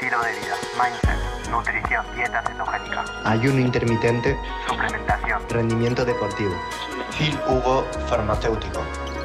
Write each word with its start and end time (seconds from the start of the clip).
estilo 0.00 0.22
de 0.22 0.30
vida, 0.30 0.56
mindset, 0.80 1.50
nutrición, 1.50 2.06
dieta 2.14 2.40
cetogénica, 2.46 3.04
ayuno 3.24 3.58
intermitente, 3.58 4.38
suplementación, 4.68 5.42
rendimiento 5.48 6.04
deportivo. 6.04 6.52
Phil 7.18 7.36
Hugo 7.48 7.84
Farmacéutico. 8.06 8.80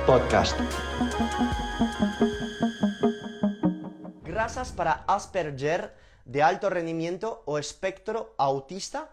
Podcast. 0.07 0.59
¿Grasas 4.23 4.71
para 4.71 5.04
Asperger 5.05 5.94
de 6.26 6.42
alto 6.42 6.72
rendimiento 6.72 7.44
o 7.46 7.60
espectro 7.60 8.33
autista? 8.40 9.12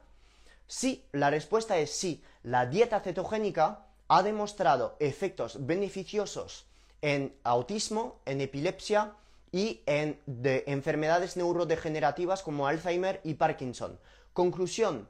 Sí, 0.66 1.04
la 1.12 1.28
respuesta 1.28 1.76
es 1.76 1.94
sí. 1.94 2.24
La 2.42 2.64
dieta 2.64 3.00
cetogénica 3.00 3.84
ha 4.08 4.22
demostrado 4.22 4.96
efectos 4.98 5.66
beneficiosos 5.66 6.64
en 7.02 7.34
autismo, 7.44 8.18
en 8.24 8.40
epilepsia 8.40 9.12
y 9.52 9.82
en 9.86 10.20
de 10.26 10.64
enfermedades 10.66 11.36
neurodegenerativas 11.36 12.42
como 12.42 12.66
Alzheimer 12.66 13.20
y 13.24 13.34
Parkinson. 13.34 13.98
Conclusión, 14.32 15.08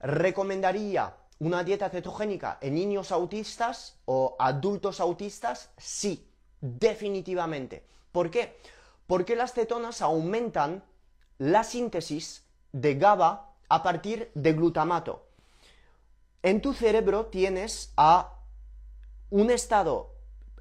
¿recomendaría 0.00 1.16
una 1.40 1.64
dieta 1.64 1.90
cetogénica 1.90 2.58
en 2.60 2.74
niños 2.74 3.10
autistas 3.10 3.96
o 4.04 4.36
adultos 4.38 5.00
autistas? 5.00 5.70
Sí, 5.76 6.26
definitivamente. 6.60 7.84
¿Por 8.12 8.30
qué? 8.30 8.56
Porque 9.06 9.34
las 9.34 9.52
cetonas 9.52 10.02
aumentan 10.02 10.84
la 11.38 11.64
síntesis 11.64 12.44
de 12.72 12.94
GABA 12.94 13.50
a 13.68 13.82
partir 13.82 14.30
de 14.34 14.52
glutamato. 14.52 15.26
En 16.42 16.60
tu 16.60 16.72
cerebro 16.72 17.26
tienes 17.26 17.92
a 17.96 18.38
un 19.30 19.50
estado 19.50 20.13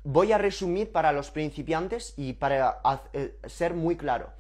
Voy 0.05 0.33
a 0.33 0.37
resumir 0.37 0.91
para 0.91 1.13
los 1.13 1.31
principiantes 1.31 2.13
y 2.17 2.33
para 2.33 2.81
eh, 3.13 3.37
ser 3.45 3.73
muy 3.73 3.95
claro. 3.95 4.31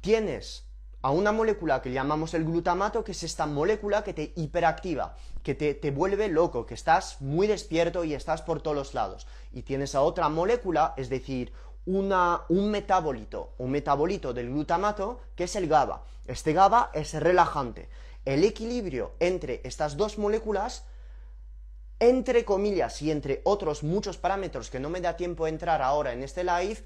Tienes 0.00 0.64
a 1.02 1.10
una 1.10 1.32
molécula 1.32 1.82
que 1.82 1.92
llamamos 1.92 2.32
el 2.32 2.44
glutamato, 2.44 3.04
que 3.04 3.12
es 3.12 3.22
esta 3.22 3.44
molécula 3.44 4.02
que 4.04 4.14
te 4.14 4.32
hiperactiva, 4.36 5.16
que 5.42 5.54
te, 5.54 5.90
vuelve 5.90 6.28
loco, 6.28 6.64
que 6.64 6.74
estás 6.74 7.20
muy 7.20 7.46
despierto 7.46 8.04
y 8.04 8.14
estás 8.14 8.40
por 8.40 8.62
todos 8.62 8.76
los 8.76 8.94
lados. 8.94 9.26
Y 9.52 9.62
tienes 9.62 9.94
a 9.94 10.00
otra 10.00 10.30
molécula, 10.30 10.94
es 10.96 11.10
decir, 11.10 11.52
una, 11.84 12.42
un 12.48 12.70
metabolito, 12.70 13.52
un 13.58 13.70
metabolito 13.70 14.32
del 14.32 14.48
glutamato, 14.48 15.20
que 15.36 15.44
es 15.44 15.56
el 15.56 15.68
GABA. 15.68 16.04
Este 16.26 16.54
GABA 16.54 16.90
es 16.94 17.12
relajante. 17.14 17.90
El 18.24 18.44
equilibrio 18.44 19.12
entre 19.20 19.60
estas 19.64 19.96
dos 19.96 20.18
moléculas 20.18 20.84
entre 22.00 22.46
comillas 22.46 23.02
y 23.02 23.10
entre 23.10 23.42
otros 23.44 23.82
muchos 23.82 24.16
parámetros 24.16 24.70
que 24.70 24.80
no 24.80 24.88
me 24.88 25.02
da 25.02 25.16
tiempo 25.16 25.44
de 25.44 25.50
entrar 25.50 25.82
ahora 25.82 26.12
en 26.12 26.22
este 26.22 26.44
live, 26.44 26.78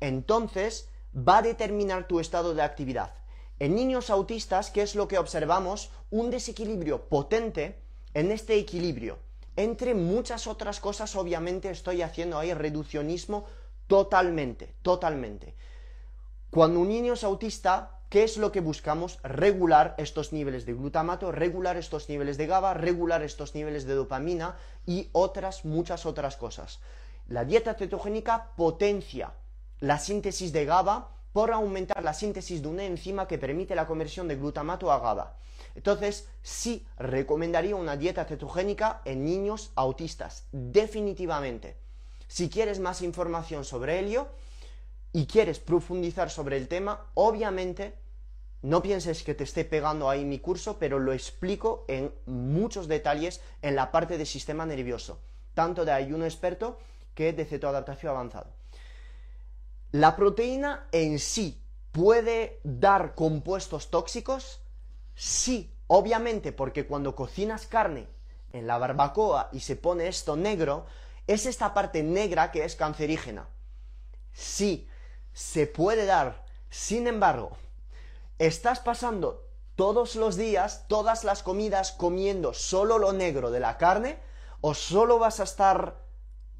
entonces 0.00 0.88
va 1.16 1.38
a 1.38 1.42
determinar 1.42 2.06
tu 2.06 2.20
estado 2.20 2.54
de 2.54 2.62
actividad. 2.62 3.14
En 3.58 3.74
niños 3.74 4.10
autistas, 4.10 4.70
¿qué 4.70 4.82
es 4.82 4.94
lo 4.94 5.08
que 5.08 5.18
observamos? 5.18 5.90
Un 6.10 6.30
desequilibrio 6.30 7.08
potente 7.08 7.80
en 8.12 8.30
este 8.30 8.56
equilibrio. 8.56 9.18
Entre 9.56 9.94
muchas 9.94 10.46
otras 10.46 10.80
cosas, 10.80 11.16
obviamente 11.16 11.70
estoy 11.70 12.02
haciendo 12.02 12.38
ahí 12.38 12.52
reduccionismo 12.52 13.46
totalmente, 13.86 14.74
totalmente. 14.82 15.54
Cuando 16.50 16.80
un 16.80 16.88
niño 16.88 17.14
es 17.14 17.24
autista, 17.24 18.01
¿Qué 18.12 18.24
es 18.24 18.36
lo 18.36 18.52
que 18.52 18.60
buscamos? 18.60 19.18
Regular 19.22 19.94
estos 19.96 20.34
niveles 20.34 20.66
de 20.66 20.74
glutamato, 20.74 21.32
regular 21.32 21.78
estos 21.78 22.10
niveles 22.10 22.36
de 22.36 22.46
GABA, 22.46 22.74
regular 22.74 23.22
estos 23.22 23.54
niveles 23.54 23.86
de 23.86 23.94
dopamina 23.94 24.58
y 24.84 25.08
otras, 25.12 25.64
muchas 25.64 26.04
otras 26.04 26.36
cosas. 26.36 26.80
La 27.26 27.46
dieta 27.46 27.72
cetogénica 27.72 28.50
potencia 28.54 29.32
la 29.80 29.98
síntesis 29.98 30.52
de 30.52 30.66
GABA 30.66 31.08
por 31.32 31.52
aumentar 31.52 32.04
la 32.04 32.12
síntesis 32.12 32.60
de 32.60 32.68
una 32.68 32.84
enzima 32.84 33.26
que 33.26 33.38
permite 33.38 33.74
la 33.74 33.86
conversión 33.86 34.28
de 34.28 34.36
glutamato 34.36 34.92
a 34.92 34.98
GABA. 34.98 35.38
Entonces, 35.74 36.28
sí 36.42 36.86
recomendaría 36.98 37.76
una 37.76 37.96
dieta 37.96 38.26
cetogénica 38.26 39.00
en 39.06 39.24
niños 39.24 39.72
autistas, 39.74 40.44
definitivamente. 40.52 41.78
Si 42.28 42.50
quieres 42.50 42.78
más 42.78 43.00
información 43.00 43.64
sobre 43.64 44.00
ello 44.00 44.28
y 45.14 45.24
quieres 45.24 45.60
profundizar 45.60 46.28
sobre 46.28 46.58
el 46.58 46.68
tema, 46.68 47.06
obviamente 47.14 48.01
no 48.62 48.80
pienses 48.80 49.24
que 49.24 49.34
te 49.34 49.44
esté 49.44 49.64
pegando 49.64 50.08
ahí 50.08 50.24
mi 50.24 50.38
curso, 50.38 50.78
pero 50.78 50.98
lo 50.98 51.12
explico 51.12 51.84
en 51.88 52.14
muchos 52.26 52.86
detalles 52.86 53.40
en 53.60 53.74
la 53.74 53.90
parte 53.90 54.16
del 54.16 54.26
sistema 54.26 54.64
nervioso, 54.64 55.20
tanto 55.54 55.84
de 55.84 55.92
ayuno 55.92 56.24
experto 56.24 56.78
que 57.14 57.32
de 57.32 57.44
cetoadaptación 57.44 58.10
avanzado. 58.10 58.52
¿La 59.90 60.16
proteína 60.16 60.86
en 60.92 61.18
sí 61.18 61.62
puede 61.90 62.60
dar 62.62 63.14
compuestos 63.14 63.90
tóxicos? 63.90 64.60
Sí, 65.14 65.74
obviamente, 65.88 66.52
porque 66.52 66.86
cuando 66.86 67.14
cocinas 67.14 67.66
carne 67.66 68.06
en 68.52 68.66
la 68.66 68.78
barbacoa 68.78 69.50
y 69.52 69.60
se 69.60 69.76
pone 69.76 70.08
esto 70.08 70.36
negro, 70.36 70.86
es 71.26 71.46
esta 71.46 71.74
parte 71.74 72.02
negra 72.02 72.52
que 72.52 72.64
es 72.64 72.76
cancerígena. 72.76 73.48
Sí, 74.32 74.88
se 75.32 75.66
puede 75.66 76.06
dar. 76.06 76.44
Sin 76.70 77.06
embargo, 77.06 77.56
estás 78.38 78.80
pasando 78.80 79.46
todos 79.76 80.16
los 80.16 80.36
días, 80.36 80.84
todas 80.88 81.24
las 81.24 81.42
comidas 81.42 81.92
comiendo 81.92 82.54
solo 82.54 82.98
lo 82.98 83.12
negro 83.12 83.50
de 83.50 83.60
la 83.60 83.78
carne, 83.78 84.18
o 84.60 84.74
solo 84.74 85.18
vas 85.18 85.40
a 85.40 85.44
estar, 85.44 85.96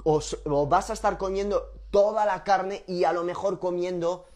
o, 0.05 0.21
vas 0.67 0.91
a 0.91 0.93
estar 0.93 1.19
comiendo 1.19 1.73
toda 1.91 2.25
la 2.27 2.43
carne 2.43 2.85
y 2.87 3.05
a 3.05 3.13
lo 3.13 3.23
mejor 3.23 3.59
comiendo 3.59 4.27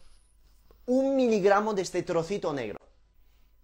un 0.86 1.16
miligramo 1.16 1.74
de 1.74 1.82
este 1.82 2.02
trocito 2.02 2.52
negro. 2.52 2.78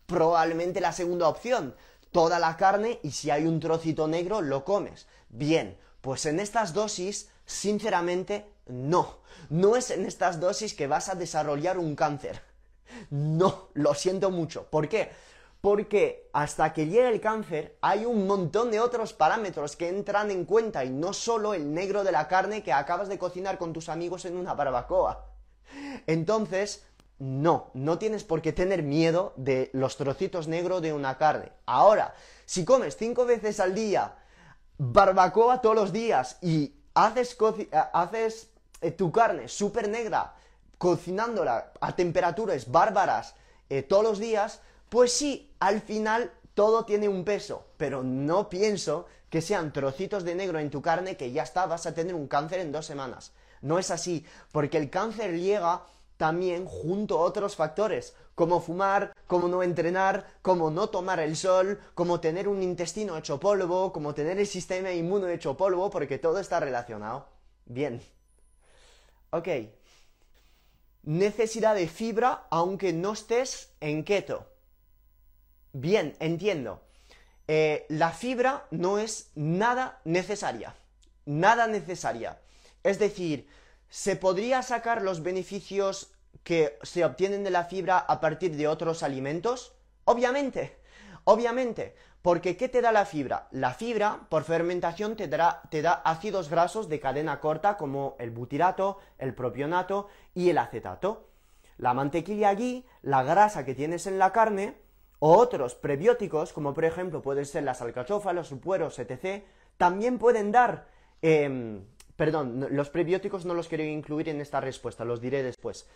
Probablemente 0.07 0.81
la 0.81 0.93
segunda 0.93 1.29
opción, 1.29 1.77
toda 2.11 2.39
la 2.39 2.57
carne 2.57 2.99
y 3.03 3.13
si 3.13 3.31
hay 3.31 3.47
un 3.47 3.61
trocito 3.61 4.09
negro 4.09 4.41
lo 4.41 4.65
comes. 4.65 5.07
Bien, 5.29 5.79
pues 6.01 6.27
en 6.27 6.41
estas 6.41 6.75
dosis, 6.75 7.31
sinceramente, 7.47 8.51
no. 8.67 9.19
No 9.51 9.77
es 9.77 9.91
en 9.91 10.05
estas 10.05 10.41
dosis 10.41 10.75
que 10.75 10.87
vas 10.87 11.09
a 11.09 11.15
desarrollar 11.15 11.79
un 11.79 11.95
cáncer. 11.95 12.43
No, 13.11 13.69
lo 13.75 13.95
siento 13.95 14.31
mucho. 14.31 14.65
¿Por 14.65 14.89
qué? 14.89 15.11
Porque 15.61 16.29
hasta 16.33 16.73
que 16.73 16.87
llegue 16.87 17.09
el 17.09 17.21
cáncer 17.21 17.79
hay 17.81 18.05
un 18.05 18.27
montón 18.27 18.71
de 18.71 18.81
otros 18.81 19.13
parámetros 19.13 19.77
que 19.77 19.89
entran 19.89 20.31
en 20.31 20.45
cuenta 20.45 20.85
y 20.85 20.91
no 20.91 21.13
solo 21.13 21.55
el 21.55 21.73
negro 21.73 22.03
de 22.03 22.13
la 22.13 22.27
carne 22.27 22.63
que 22.63 22.73
acabas 22.73 23.09
de 23.09 23.19
cocinar 23.19 23.59
con 23.59 23.73
tus 23.73 23.89
amigos 23.89 24.25
en 24.25 24.37
una 24.37 24.55
barbacoa. 24.55 25.27
Entonces, 26.07 26.85
no, 27.19 27.71
no 27.75 27.99
tienes 27.99 28.25
por 28.25 28.43
qué 28.43 28.53
tener 28.53 28.83
miedo 28.83 29.35
de 29.37 29.71
los 29.73 29.97
trocitos 29.97 30.49
negros 30.49 30.83
de 30.83 30.93
una 30.93 31.17
carne. 31.19 31.53
Ahora, 31.67 32.15
si 32.45 32.65
comes 32.65 32.97
cinco 32.97 33.25
veces 33.25 33.61
al 33.61 33.75
día 33.75 34.17
barbacoa 34.79 35.61
todos 35.61 35.77
los 35.77 35.93
días 35.93 36.39
y 36.41 36.75
haces, 36.95 37.37
haces 37.93 38.51
eh, 38.81 38.91
tu 38.91 39.13
carne 39.13 39.47
súper 39.47 39.89
negra 39.89 40.35
cocinándola 40.83 41.71
a 41.81 41.95
temperaturas 41.95 42.69
bárbaras 42.69 43.37
eh, 43.71 43.85
todos 43.85 44.03
los 44.03 44.19
días, 44.19 44.63
pues 44.89 45.13
sí, 45.13 45.55
al 45.61 45.81
final 45.81 46.33
todo 46.55 46.85
tiene 46.85 47.09
un 47.09 47.25
peso, 47.25 47.67
pero 47.77 48.03
no 48.03 48.49
pienso 48.49 49.07
que 49.31 49.43
sean 49.43 49.73
trocitos 49.73 50.25
de 50.25 50.35
negro 50.35 50.59
en 50.59 50.71
tu 50.71 50.83
carne 50.83 51.17
que 51.17 51.31
ya 51.31 51.45
está, 51.45 51.67
vas 51.67 51.87
a 51.87 51.95
tener 51.95 52.17
un 52.17 52.27
cáncer 52.27 52.59
en 52.59 52.73
dos 52.73 52.85
semanas. 52.85 53.31
No 53.61 53.79
es 53.79 53.93
así, 53.93 54.27
porque 54.51 54.77
el 54.77 54.91
cáncer 54.91 55.39
llega 55.39 55.83
también 56.17 56.67
junto 56.67 57.19
a 57.19 57.23
otros 57.23 57.55
factores, 57.55 58.17
como 58.35 58.61
fumar, 58.61 59.15
como 59.29 59.47
no 59.47 59.63
entrenar, 59.63 60.27
como 60.43 60.73
no 60.73 60.89
tomar 60.89 61.21
el 61.21 61.37
sol, 61.37 61.79
como 61.95 62.19
tener 62.19 62.49
un 62.49 62.61
intestino 62.61 63.17
hecho 63.17 63.39
polvo, 63.39 63.93
como 63.93 64.15
tener 64.15 64.37
el 64.37 64.49
sistema 64.49 64.91
inmune 64.91 65.33
hecho 65.33 65.57
polvo, 65.57 65.91
porque 65.91 66.19
todo 66.19 66.41
está 66.41 66.59
relacionado. 66.59 67.29
Bien. 67.67 68.03
Ok 69.31 69.49
necesidad 71.03 71.75
de 71.75 71.89
fibra 71.89 72.47
aunque 72.51 72.93
no 72.93 73.13
estés 73.13 73.73
en 73.81 74.05
keto. 74.05 74.47
Bien, 75.73 76.17
entiendo. 76.21 76.83
Eh, 77.49 77.87
la 77.89 78.11
fibra 78.11 78.67
no 78.71 78.99
es 78.99 79.31
nada 79.35 80.01
necesaria. 80.05 80.75
Nada 81.25 81.67
necesaria. 81.67 82.41
Es 82.83 82.99
decir, 82.99 83.49
¿se 83.89 84.17
podría 84.17 84.63
sacar 84.63 85.03
los 85.03 85.23
beneficios 85.23 86.13
que 86.43 86.79
se 86.83 87.05
obtienen 87.05 87.45
de 87.45 87.51
la 87.51 87.65
fibra 87.65 87.99
a 87.99 88.21
partir 88.21 88.57
de 88.57 88.69
otros 88.69 89.03
alimentos? 89.03 89.73
Obviamente. 90.05 90.77
Obviamente, 91.25 91.95
porque 92.23 92.57
¿qué 92.57 92.69
te 92.69 92.81
da 92.81 92.93
la 92.93 93.05
fibra? 93.05 93.49
La 93.51 93.75
fibra, 93.75 94.21
por 94.29 94.45
fermentación, 94.45 95.17
te, 95.17 95.27
da 95.27 95.93
ácidos 96.05 96.49
grasos 96.49 96.89
de 96.89 97.01
cadena 97.01 97.41
corta 97.41 97.77
como 97.77 98.15
el 98.21 98.31
butirato, 98.31 98.99
el 99.19 99.35
propionato 99.35 100.09
y 100.33 100.49
el 100.49 100.59
acetato. 100.59 101.29
La 101.79 101.95
mantequilla 101.95 102.49
allí, 102.49 102.87
la 103.03 103.25
grasa 103.25 103.65
que 103.65 103.75
tienes 103.75 104.07
en 104.07 104.21
la 104.21 104.33
carne, 104.33 104.77
o 105.19 105.37
otros 105.37 105.75
prebióticos, 105.75 106.53
como 106.53 106.75
por 106.75 106.85
ejemplo 106.85 107.23
pueden 107.23 107.45
ser 107.45 107.65
las 107.65 107.83
alcachofas, 107.83 108.35
los 108.35 108.49
supueros, 108.49 108.99
etc., 108.99 109.45
también 109.77 110.19
pueden 110.19 110.53
dar... 110.53 110.87
Em, 111.23 111.85
perdón, 112.15 112.69
los 112.71 112.91
prebióticos 112.91 113.45
no 113.45 113.55
los 113.55 113.67
quiero 113.67 113.83
incluir 113.83 114.29
en 114.29 114.41
esta 114.41 114.61
respuesta, 114.61 115.05
los 115.05 115.21
diré 115.21 115.43
después. 115.43 115.89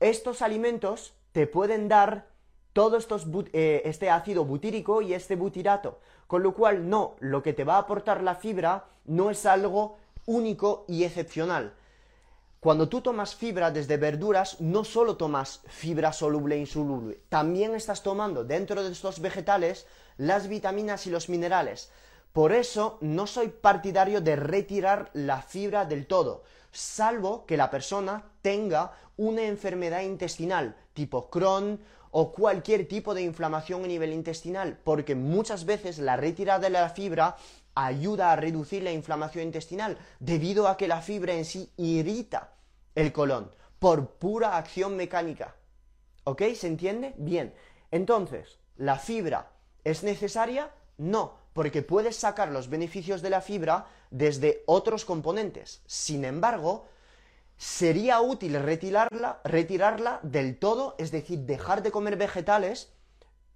Estos 0.00 0.40
alimentos 0.40 1.14
te 1.32 1.46
pueden 1.46 1.88
dar 1.88 2.28
todo 2.76 2.98
estos 2.98 3.26
eh, 3.54 3.80
este 3.86 4.10
ácido 4.10 4.44
butírico 4.44 5.00
y 5.00 5.14
este 5.14 5.34
butirato. 5.34 5.98
Con 6.26 6.42
lo 6.42 6.52
cual, 6.52 6.90
no, 6.90 7.16
lo 7.20 7.42
que 7.42 7.54
te 7.54 7.64
va 7.64 7.76
a 7.76 7.78
aportar 7.78 8.22
la 8.22 8.34
fibra 8.34 8.84
no 9.06 9.30
es 9.30 9.46
algo 9.46 9.96
único 10.26 10.84
y 10.86 11.04
excepcional. 11.04 11.72
Cuando 12.60 12.90
tú 12.90 13.00
tomas 13.00 13.34
fibra 13.34 13.70
desde 13.70 13.96
verduras, 13.96 14.60
no 14.60 14.84
solo 14.84 15.16
tomas 15.16 15.62
fibra 15.68 16.12
soluble 16.12 16.56
e 16.56 16.58
insoluble, 16.58 17.18
también 17.30 17.74
estás 17.74 18.02
tomando 18.02 18.44
dentro 18.44 18.84
de 18.84 18.92
estos 18.92 19.20
vegetales 19.20 19.86
las 20.18 20.46
vitaminas 20.46 21.06
y 21.06 21.10
los 21.10 21.30
minerales. 21.30 21.90
Por 22.34 22.52
eso 22.52 22.98
no 23.00 23.26
soy 23.26 23.48
partidario 23.48 24.20
de 24.20 24.36
retirar 24.36 25.08
la 25.14 25.40
fibra 25.40 25.86
del 25.86 26.06
todo, 26.06 26.42
salvo 26.72 27.46
que 27.46 27.56
la 27.56 27.70
persona 27.70 28.24
tenga 28.42 28.92
una 29.16 29.44
enfermedad 29.44 30.02
intestinal 30.02 30.76
tipo 30.96 31.30
Crohn 31.30 31.78
o 32.18 32.32
cualquier 32.32 32.88
tipo 32.88 33.12
de 33.12 33.20
inflamación 33.20 33.84
a 33.84 33.86
nivel 33.86 34.10
intestinal, 34.10 34.78
porque 34.84 35.14
muchas 35.14 35.66
veces 35.66 35.98
la 35.98 36.16
retirada 36.16 36.60
de 36.60 36.70
la 36.70 36.88
fibra 36.88 37.36
ayuda 37.74 38.32
a 38.32 38.36
reducir 38.36 38.82
la 38.82 38.90
inflamación 38.90 39.44
intestinal, 39.44 39.98
debido 40.18 40.66
a 40.66 40.78
que 40.78 40.88
la 40.88 41.02
fibra 41.02 41.34
en 41.34 41.44
sí 41.44 41.70
irrita 41.76 42.54
el 42.94 43.12
colon 43.12 43.50
por 43.78 44.12
pura 44.12 44.56
acción 44.56 44.96
mecánica. 44.96 45.56
¿Ok? 46.24 46.40
¿Se 46.54 46.68
entiende? 46.68 47.12
Bien. 47.18 47.52
Entonces, 47.90 48.60
¿la 48.78 48.98
fibra 48.98 49.50
es 49.84 50.02
necesaria? 50.02 50.70
No, 50.96 51.34
porque 51.52 51.82
puedes 51.82 52.16
sacar 52.16 52.48
los 52.48 52.70
beneficios 52.70 53.20
de 53.20 53.28
la 53.28 53.42
fibra 53.42 53.88
desde 54.10 54.62
otros 54.64 55.04
componentes. 55.04 55.82
Sin 55.84 56.24
embargo, 56.24 56.86
sería 57.56 58.20
útil 58.20 58.60
retirarla, 58.62 59.40
retirarla 59.44 60.20
del 60.22 60.58
todo, 60.58 60.94
es 60.98 61.10
decir, 61.10 61.40
dejar 61.40 61.82
de 61.82 61.90
comer 61.90 62.16
vegetales. 62.16 62.92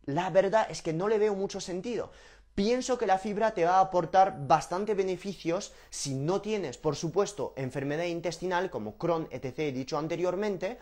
La 0.07 0.31
verdad 0.31 0.67
es 0.71 0.83
que 0.83 0.93
no 0.93 1.09
le 1.09 1.19
veo 1.19 1.35
mucho 1.35 1.61
sentido, 1.61 2.11
Pienso 2.55 2.99
que 2.99 3.07
la 3.07 3.19
fibra 3.19 3.55
te 3.55 3.65
va 3.65 3.79
a 3.79 3.81
aportar 3.81 4.47
bastante 4.47 4.95
beneficios 4.95 5.73
si 5.89 6.15
no 6.15 6.41
tienes, 6.41 6.77
por 6.77 6.97
supuesto, 6.97 7.55
enfermedad 7.57 8.05
intestinal 8.05 8.71
como 8.71 8.99
Crohn, 8.99 9.29
etc., 9.31 9.61
he 9.61 9.73
dicho 9.73 9.97
anteriormente. 9.97 10.79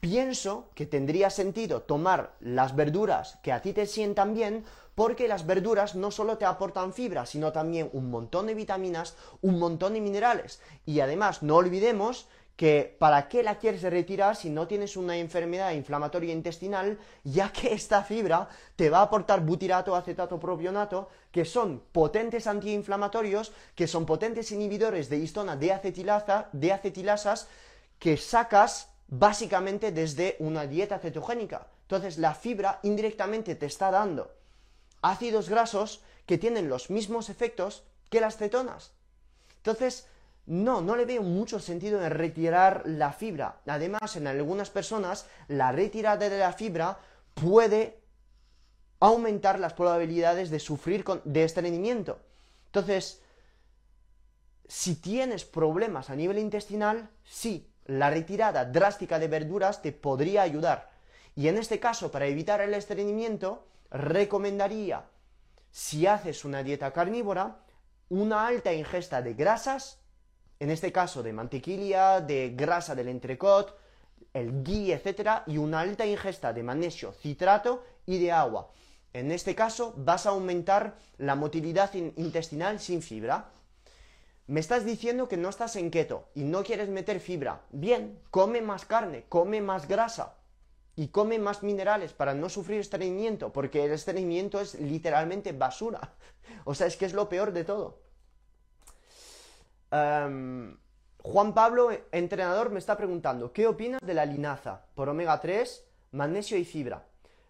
Pienso 0.00 0.70
que 0.74 0.86
tendría 0.86 1.30
sentido 1.30 1.82
tomar 1.82 2.34
las 2.40 2.74
verduras 2.74 3.38
que 3.42 3.52
a 3.52 3.62
ti 3.62 3.72
te 3.72 3.86
sientan 3.86 4.34
bien, 4.34 4.64
porque 4.96 5.28
las 5.28 5.46
verduras 5.46 5.94
no 5.94 6.10
solo 6.10 6.38
te 6.38 6.46
aportan 6.46 6.94
fibra, 6.94 7.26
sino 7.26 7.52
también 7.52 7.90
un 7.92 8.10
montón 8.10 8.46
de 8.46 8.54
vitaminas, 8.54 9.14
un 9.42 9.58
montón 9.58 9.92
de 9.92 10.00
minerales. 10.00 10.62
Y 10.86 11.00
además, 11.00 11.42
no 11.42 11.56
olvidemos 11.56 12.28
que 12.56 12.96
para 12.98 13.28
qué 13.28 13.42
la 13.42 13.58
quieres 13.58 13.82
retirar 13.82 14.36
si 14.36 14.48
no 14.48 14.66
tienes 14.66 14.96
una 14.96 15.18
enfermedad 15.18 15.72
inflamatoria 15.72 16.32
intestinal, 16.32 16.98
ya 17.24 17.52
que 17.52 17.74
esta 17.74 18.04
fibra 18.04 18.48
te 18.74 18.88
va 18.88 19.00
a 19.00 19.02
aportar 19.02 19.42
butirato, 19.42 19.94
acetato, 19.94 20.40
propionato, 20.40 21.10
que 21.30 21.44
son 21.44 21.82
potentes 21.92 22.46
antiinflamatorios, 22.46 23.52
que 23.74 23.86
son 23.86 24.06
potentes 24.06 24.50
inhibidores 24.50 25.10
de 25.10 25.18
histona 25.18 25.56
de, 25.56 25.72
acetilasa, 25.74 26.48
de 26.52 26.72
acetilasas, 26.72 27.48
que 27.98 28.16
sacas 28.16 28.88
básicamente 29.08 29.92
desde 29.92 30.36
una 30.38 30.66
dieta 30.66 30.98
cetogénica. 30.98 31.66
Entonces 31.82 32.16
la 32.16 32.34
fibra 32.34 32.80
indirectamente 32.82 33.54
te 33.56 33.66
está 33.66 33.90
dando 33.90 34.35
ácidos 35.10 35.48
grasos 35.48 36.02
que 36.26 36.38
tienen 36.38 36.68
los 36.68 36.90
mismos 36.90 37.28
efectos 37.28 37.84
que 38.10 38.20
las 38.20 38.36
cetonas. 38.36 38.92
Entonces, 39.58 40.06
no, 40.46 40.80
no 40.80 40.96
le 40.96 41.04
veo 41.04 41.22
mucho 41.22 41.58
sentido 41.58 42.02
en 42.02 42.10
retirar 42.10 42.82
la 42.86 43.12
fibra. 43.12 43.60
Además, 43.66 44.16
en 44.16 44.26
algunas 44.26 44.70
personas, 44.70 45.26
la 45.48 45.72
retirada 45.72 46.28
de 46.28 46.38
la 46.38 46.52
fibra 46.52 46.98
puede 47.34 48.00
aumentar 49.00 49.58
las 49.58 49.74
probabilidades 49.74 50.50
de 50.50 50.60
sufrir 50.60 51.04
de 51.24 51.44
estreñimiento. 51.44 52.18
Entonces, 52.66 53.20
si 54.68 54.96
tienes 54.96 55.44
problemas 55.44 56.10
a 56.10 56.16
nivel 56.16 56.38
intestinal, 56.38 57.10
sí, 57.24 57.68
la 57.86 58.10
retirada 58.10 58.64
drástica 58.64 59.18
de 59.18 59.28
verduras 59.28 59.82
te 59.82 59.92
podría 59.92 60.42
ayudar. 60.42 60.90
Y 61.34 61.48
en 61.48 61.58
este 61.58 61.78
caso, 61.78 62.10
para 62.10 62.26
evitar 62.26 62.60
el 62.60 62.74
estreñimiento, 62.74 63.66
recomendaría, 63.90 65.04
si 65.70 66.06
haces 66.06 66.44
una 66.44 66.62
dieta 66.62 66.92
carnívora, 66.92 67.58
una 68.08 68.46
alta 68.46 68.72
ingesta 68.72 69.22
de 69.22 69.34
grasas 69.34 70.00
en 70.58 70.70
este 70.70 70.92
caso 70.92 71.22
de 71.22 71.32
mantequilla, 71.32 72.20
de 72.20 72.54
grasa 72.56 72.94
del 72.94 73.08
entrecot, 73.08 73.76
el 74.32 74.62
ghee, 74.62 74.92
etc., 74.92 75.42
y 75.46 75.58
una 75.58 75.80
alta 75.80 76.06
ingesta 76.06 76.52
de 76.52 76.62
magnesio, 76.62 77.12
citrato 77.12 77.84
y 78.06 78.18
de 78.18 78.32
agua. 78.32 78.70
En 79.12 79.32
este 79.32 79.54
caso 79.54 79.94
vas 79.96 80.26
a 80.26 80.30
aumentar 80.30 80.96
la 81.18 81.34
motilidad 81.34 81.92
intestinal 81.94 82.80
sin 82.80 83.02
fibra. 83.02 83.50
Me 84.46 84.60
estás 84.60 84.84
diciendo 84.84 85.28
que 85.28 85.36
no 85.36 85.48
estás 85.48 85.76
en 85.76 85.90
keto 85.90 86.28
y 86.34 86.44
no 86.44 86.62
quieres 86.62 86.88
meter 86.88 87.20
fibra. 87.20 87.62
Bien, 87.70 88.18
come 88.30 88.60
más 88.60 88.84
carne, 88.84 89.24
come 89.28 89.60
más 89.60 89.88
grasa 89.88 90.35
y 90.96 91.08
come 91.08 91.38
más 91.38 91.62
minerales 91.62 92.14
para 92.14 92.34
no 92.34 92.48
sufrir 92.48 92.80
estreñimiento, 92.80 93.52
porque 93.52 93.84
el 93.84 93.92
estreñimiento 93.92 94.60
es 94.60 94.74
literalmente 94.74 95.52
basura. 95.52 96.12
O 96.64 96.74
sea, 96.74 96.86
es 96.86 96.96
que 96.96 97.06
es 97.06 97.12
lo 97.12 97.28
peor 97.28 97.52
de 97.52 97.64
todo. 97.64 97.98
Em, 99.90 100.76
Juan 101.18 101.54
Pablo, 101.54 101.90
entrenador, 102.12 102.70
me 102.70 102.78
está 102.78 102.96
preguntando, 102.96 103.52
¿qué 103.52 103.66
opinas 103.66 104.00
de 104.00 104.14
la 104.14 104.24
linaza 104.24 104.86
por 104.94 105.08
omega 105.08 105.40
3, 105.40 105.84
magnesio 106.12 106.56
y 106.56 106.64
fibra? 106.64 107.04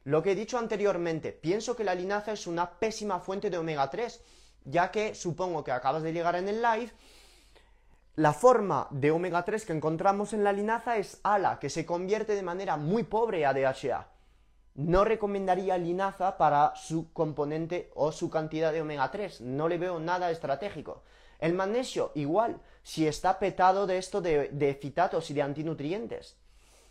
Lo 0.05 0.23
que 0.23 0.33
he 0.33 0.35
dicho 0.35 0.57
anteriormente, 0.57 1.33
pienso 1.33 1.77
que 1.77 1.85
la 1.85 1.95
linaza 1.95 2.33
es 2.33 2.47
una 2.47 2.79
pésima 2.79 3.21
fuente 3.21 3.51
de 3.51 3.59
omega 3.59 3.91
3, 3.91 4.23
ya 4.65 4.91
que 4.91 5.15
supongo 5.15 5.63
que 5.63 5.73
acabas 5.73 6.03
de 6.03 6.13
llegar 6.13 6.37
en 6.37 6.49
el 6.49 6.63
live, 6.63 6.91
la 8.17 8.33
forma 8.33 8.89
de 8.91 9.11
omega 9.11 9.45
3 9.45 9.67
que 9.67 9.75
encontramos 9.75 10.33
en 10.33 10.43
la 10.43 10.53
linaza 10.53 10.97
es 10.97 11.21
ALA, 11.23 11.59
que 11.59 11.69
se 11.69 11.85
convierte 11.85 12.35
de 12.35 12.43
manera 12.43 12.79
muy 12.79 13.03
pobre 13.03 13.45
a 13.45 13.53
DHA. 13.53 14.09
No 14.75 15.05
recomendaría 15.05 15.77
linaza 15.77 16.39
para 16.39 16.75
su 16.77 17.13
componente 17.13 17.91
o 17.95 18.13
su 18.13 18.31
cantidad 18.31 18.73
de 18.73 18.81
omega 18.81 19.11
3, 19.11 19.43
no 19.43 19.69
le 19.69 19.77
veo 19.77 20.01
nada 20.01 20.31
estratégico. 20.31 21.03
El 21.39 21.53
magnesio, 21.53 22.13
igual, 22.15 22.59
si 22.83 23.07
está 23.07 23.39
petado 23.39 23.87
de 23.87 23.99
esto 23.99 24.23
de, 24.23 24.79
fitatos 24.81 25.31
y 25.31 25.35
de 25.35 25.43
antinutrientes. 25.43 26.39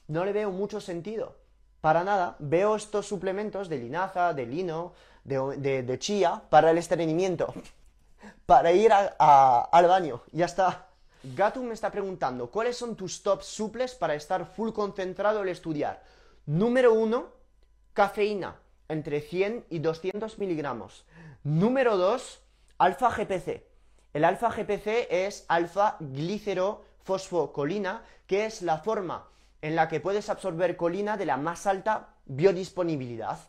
No 0.08 0.26
le 0.26 0.34
veo 0.34 0.52
mucho 0.52 0.80
sentido. 0.80 1.38
Para 1.82 2.04
nada, 2.04 2.36
veo 2.38 2.76
estos 2.76 3.08
suplementos 3.08 3.68
de 3.70 3.80
linaza, 3.80 4.34
de 4.34 4.46
lino, 4.46 4.94
de, 5.24 5.96
chía 5.98 6.44
para 6.50 6.70
el 6.70 6.78
estreñimiento. 6.78 7.52
para 8.46 8.72
ir 8.72 8.92
al 8.94 9.88
baño. 9.88 10.22
Ya 10.32 10.46
está. 10.46 10.90
Gatum 11.34 11.66
me 11.66 11.74
está 11.74 11.92
preguntando, 11.92 12.52
¿cuáles 12.52 12.78
son 12.78 12.96
tus 12.96 13.24
top 13.24 13.42
suples 13.42 13.96
para 13.96 14.14
estar 14.14 14.46
full 14.46 14.72
concentrado 14.72 15.42
al 15.42 15.50
estudiar? 15.50 16.04
Número 16.46 16.94
uno, 16.94 17.30
cafeína, 17.94 18.58
entre 18.88 19.22
100 19.22 19.66
y 19.72 19.80
200 19.80 20.38
miligramos. 20.38 21.04
Número 21.44 21.98
dos, 21.98 22.42
alfa 22.78 23.10
GPC, 23.10 23.64
el 24.14 24.24
alfa 24.24 24.52
GPC 24.52 25.08
es 25.10 25.46
alfa 25.48 25.98
glicerofosfocolina, 26.00 28.04
que 28.28 28.46
es 28.46 28.62
la 28.62 28.78
forma 28.78 29.28
en 29.64 29.76
la 29.76 29.88
que 29.88 30.00
puedes 30.00 30.30
absorber 30.30 30.78
colina 30.78 31.18
de 31.18 31.26
la 31.26 31.38
más 31.38 31.66
alta 31.66 32.10
biodisponibilidad. 32.26 33.40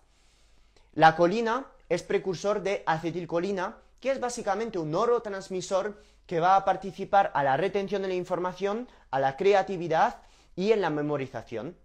La 0.95 1.15
colina 1.15 1.67
es 1.91 2.03
precursor 2.03 2.63
de 2.63 2.83
acetilcolina, 2.87 3.77
que 4.07 4.13
es 4.13 4.21
básicamente 4.21 4.79
un 4.79 4.93
neurotransmisor 4.93 6.01
que 6.27 6.39
va 6.39 6.55
a 6.55 6.65
participar 6.65 7.33
a 7.35 7.43
la 7.43 7.57
retención 7.57 8.03
de 8.03 8.07
la 8.07 8.15
información, 8.15 8.87
a 9.11 9.19
la 9.19 9.37
creatividad 9.37 10.23
y 10.55 10.71
en 10.71 10.81
la 10.81 10.91
memorización. 10.91 11.77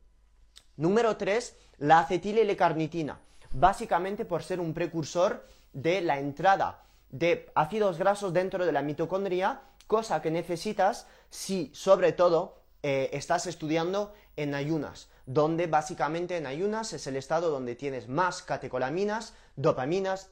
Número 0.77 1.17
3, 1.17 1.55
la 1.79 2.01
acetilelecarnitina, 2.01 3.19
básicamente 3.53 4.23
por 4.23 4.43
ser 4.43 4.59
un 4.59 4.75
precursor 4.75 5.47
de 5.73 6.01
la 6.01 6.19
entrada 6.19 6.83
de 7.09 7.49
ácidos 7.55 7.97
grasos 7.97 8.33
dentro 8.33 8.67
de 8.67 8.71
la 8.71 8.83
mitocondria, 8.83 9.61
cosa 9.87 10.21
que 10.21 10.29
necesitas 10.29 11.07
si 11.31 11.71
sobre 11.73 12.11
todo 12.11 12.61
eh, 12.83 13.09
estás 13.13 13.47
estudiando 13.47 14.13
en 14.35 14.53
ayunas, 14.53 15.09
donde 15.25 15.65
básicamente 15.65 16.37
en 16.37 16.45
ayunas 16.45 16.93
es 16.93 17.07
el 17.07 17.15
estado 17.15 17.49
donde 17.49 17.73
tienes 17.73 18.07
más 18.07 18.43
catecolaminas, 18.43 19.33
dopaminas, 19.55 20.29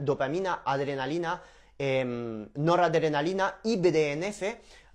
dopamina, 0.00 0.62
adrenalina, 0.64 1.42
em, 1.78 2.48
noradrenalina 2.54 3.58
y 3.62 3.76
BDNF, 3.76 4.42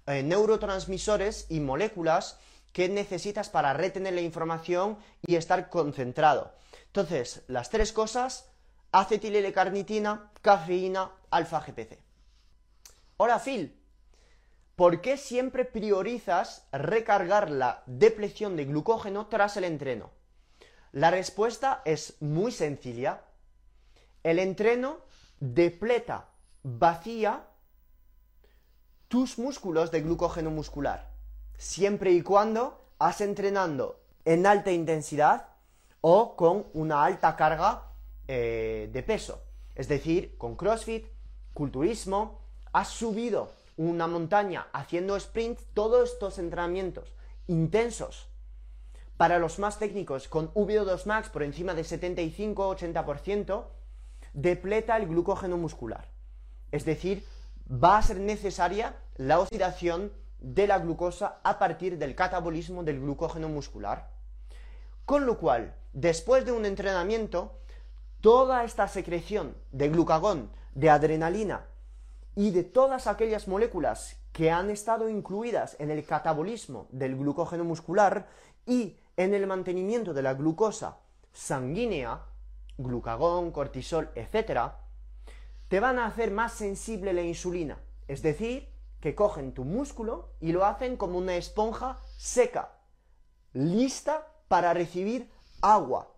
eh, 0.08 0.24
neurotransmisores 0.24 1.48
y 1.50 1.60
moléculas 1.60 2.40
que 2.74 2.90
necesitas 2.90 3.50
para 3.50 3.74
retener 3.74 4.14
la 4.14 4.22
información 4.22 4.98
y 5.26 5.36
estar 5.36 5.70
concentrado. 5.70 6.54
Entonces, 6.88 7.44
las 7.48 7.70
tres 7.70 7.92
cosas 7.92 8.50
acetilelecarnitina, 8.92 10.32
cafeína, 10.42 11.12
alfa-GPC. 11.30 12.00
Hola 13.18 13.40
Phil, 13.40 13.76
¿por 14.76 15.02
qué 15.02 15.18
siempre 15.18 15.66
priorizas 15.66 16.68
recargar 16.72 17.50
la 17.50 17.84
depleción 17.86 18.56
de 18.56 18.66
glucógeno 18.66 19.28
tras 19.28 19.58
el 19.58 19.66
entreno? 19.66 20.12
La 20.92 21.12
respuesta 21.12 21.82
es 21.86 22.16
muy 22.22 22.52
sencilla. 22.52 23.22
El 24.24 24.40
entreno 24.40 24.98
depleta, 25.40 26.30
vacía 26.64 27.48
tus 29.08 29.38
músculos 29.38 29.92
de 29.92 30.02
glucógeno 30.02 30.52
muscular, 30.52 31.12
siempre 31.58 32.12
y 32.12 32.22
cuando 32.22 32.86
has 33.00 33.22
entrenando 33.22 34.02
en 34.26 34.46
alta 34.46 34.72
intensidad 34.72 35.48
o 36.02 36.36
con 36.36 36.68
una 36.74 37.04
alta 37.04 37.36
carga 37.36 37.92
eh, 38.28 38.90
de 38.92 39.04
peso. 39.04 39.42
Es 39.76 39.88
decir, 39.88 40.38
con 40.38 40.56
CrossFit, 40.56 41.08
culturismo, 41.54 42.42
has 42.74 42.90
subido 42.90 43.52
una 43.78 44.08
montaña 44.08 44.68
haciendo 44.74 45.16
sprint, 45.16 45.60
todos 45.74 46.12
estos 46.12 46.40
entrenamientos 46.40 47.14
intensos 47.48 48.28
para 49.16 49.40
los 49.40 49.58
más 49.60 49.80
técnicos 49.80 50.28
con 50.28 50.54
VO2 50.54 51.06
max 51.06 51.30
por 51.30 51.44
encima 51.44 51.74
de 51.74 51.84
75-80%, 51.84 53.66
depleta 54.38 54.96
el 54.98 55.08
glucógeno 55.08 55.58
muscular. 55.58 56.08
Es 56.72 56.86
decir, 56.86 57.26
va 57.68 57.98
a 57.98 58.04
ser 58.04 58.20
necesaria 58.20 58.96
la 59.16 59.40
oxidación 59.40 60.14
de 60.40 60.68
la 60.68 60.78
glucosa 60.78 61.40
a 61.44 61.58
partir 61.58 61.98
del 61.98 62.14
catabolismo 62.14 62.84
del 62.84 63.00
glucógeno 63.00 63.50
muscular. 63.50 64.12
Con 65.06 65.26
lo 65.26 65.40
cual, 65.40 65.74
después 65.92 66.46
de 66.46 66.52
un 66.52 66.68
entrenamiento, 66.68 67.58
toda 68.22 68.64
esta 68.64 68.88
secreción 68.88 69.56
de 69.72 69.90
glucagón, 69.90 70.52
de 70.76 70.92
adrenalina 70.92 71.66
y 72.36 72.52
de 72.52 72.64
todas 72.64 73.08
aquellas 73.08 73.48
moléculas 73.48 74.18
que 74.34 74.52
han 74.52 74.70
estado 74.70 75.10
incluidas 75.10 75.76
en 75.80 75.90
el 75.90 76.06
catabolismo 76.06 76.88
del 76.92 77.18
glucógeno 77.18 77.64
muscular 77.64 78.28
y 78.68 78.98
en 79.16 79.34
el 79.34 79.48
mantenimiento 79.48 80.14
de 80.14 80.22
la 80.22 80.36
glucosa 80.36 81.00
sanguínea, 81.34 82.22
glucagón, 82.78 83.52
cortisol, 83.52 84.10
etc., 84.16 84.74
te 85.68 85.80
van 85.80 86.00
a 86.00 86.06
hacer 86.06 86.32
más 86.32 86.54
sensible 86.54 87.14
la 87.14 87.24
insulina. 87.24 87.80
Es 88.08 88.22
decir, 88.22 88.70
que 89.02 89.16
cogen 89.16 89.54
tu 89.54 89.66
músculo 89.66 90.30
y 90.40 90.52
lo 90.52 90.66
hacen 90.66 90.98
como 90.98 91.18
una 91.18 91.36
esponja 91.36 91.98
seca, 92.18 92.72
lista 93.54 94.28
para 94.48 94.74
recibir 94.74 95.30
agua. 95.62 96.14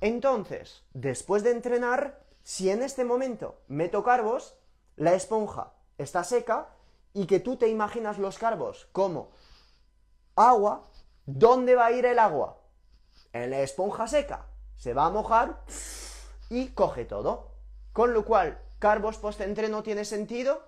Entonces, 0.00 0.84
después 0.94 1.42
de 1.42 1.50
entrenar, 1.50 2.24
si 2.42 2.70
en 2.70 2.82
este 2.82 3.04
momento 3.04 3.60
meto 3.68 4.02
carbos, 4.02 4.54
la 4.96 5.14
esponja 5.14 5.74
está 5.98 6.24
seca 6.24 6.68
y 7.12 7.26
que 7.26 7.40
tú 7.40 7.56
te 7.56 7.68
imaginas 7.68 8.18
los 8.18 8.38
carbos 8.38 8.88
como 8.92 9.30
agua, 10.36 10.88
¿dónde 11.26 11.74
va 11.74 11.86
a 11.86 11.92
ir 11.92 12.06
el 12.06 12.18
agua? 12.18 12.58
En 13.32 13.50
la 13.50 13.60
esponja 13.60 14.06
seca. 14.06 14.46
Se 14.80 14.94
va 14.94 15.04
a 15.04 15.10
mojar 15.10 15.62
y 16.48 16.68
coge 16.68 17.04
todo. 17.04 17.50
Con 17.92 18.14
lo 18.14 18.24
cual, 18.24 18.58
carbos 18.78 19.18
post-entreno 19.18 19.82
tiene 19.82 20.06
sentido. 20.06 20.64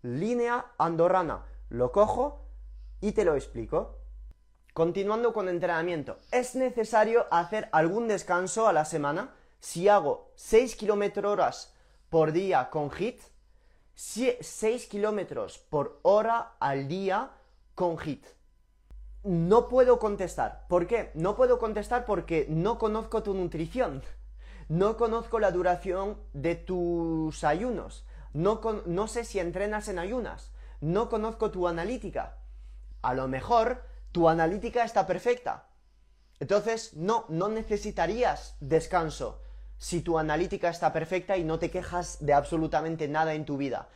Línea 0.00 0.64
andorrana. 0.78 1.44
Lo 1.68 1.92
cojo 1.92 2.46
y 3.02 3.12
te 3.12 3.26
lo 3.26 3.34
explico. 3.34 3.98
Continuando 4.72 5.34
con 5.34 5.50
entrenamiento, 5.50 6.16
es 6.32 6.54
necesario 6.54 7.26
hacer 7.30 7.68
algún 7.70 8.08
descanso 8.08 8.66
a 8.66 8.72
la 8.72 8.86
semana. 8.86 9.34
Si 9.58 9.86
hago 9.86 10.32
6 10.36 10.76
km 10.76 11.26
horas 11.26 11.74
por 12.08 12.32
día 12.32 12.70
con 12.70 12.90
HIT, 12.90 13.20
6 13.94 14.86
kilómetros 14.86 15.58
por 15.58 16.00
hora 16.00 16.54
al 16.60 16.88
día 16.88 17.32
con 17.74 17.98
HIT. 18.02 18.39
No 19.22 19.68
puedo 19.68 19.98
contestar. 19.98 20.66
¿Por 20.68 20.86
qué? 20.86 21.10
No 21.14 21.36
puedo 21.36 21.58
contestar 21.58 22.06
porque 22.06 22.46
no 22.48 22.78
conozco 22.78 23.22
tu 23.22 23.34
nutrición. 23.34 24.02
No 24.68 24.96
conozco 24.96 25.38
la 25.38 25.50
duración 25.50 26.16
de 26.32 26.54
tus 26.54 27.44
ayunos. 27.44 28.06
No, 28.32 28.60
no 28.86 29.08
sé 29.08 29.24
si 29.24 29.38
entrenas 29.38 29.88
en 29.88 29.98
ayunas. 29.98 30.52
No 30.80 31.08
conozco 31.08 31.50
tu 31.50 31.68
analítica. 31.68 32.38
A 33.02 33.12
lo 33.14 33.28
mejor 33.28 33.82
tu 34.12 34.28
analítica 34.28 34.84
está 34.84 35.06
perfecta. 35.06 35.66
Entonces, 36.38 36.94
no, 36.94 37.26
no 37.28 37.48
necesitarías 37.48 38.56
descanso 38.60 39.42
si 39.76 40.00
tu 40.00 40.18
analítica 40.18 40.70
está 40.70 40.92
perfecta 40.92 41.36
y 41.36 41.44
no 41.44 41.58
te 41.58 41.70
quejas 41.70 42.24
de 42.24 42.32
absolutamente 42.32 43.08
nada 43.08 43.34
en 43.34 43.44
tu 43.44 43.56
vida. 43.56 43.88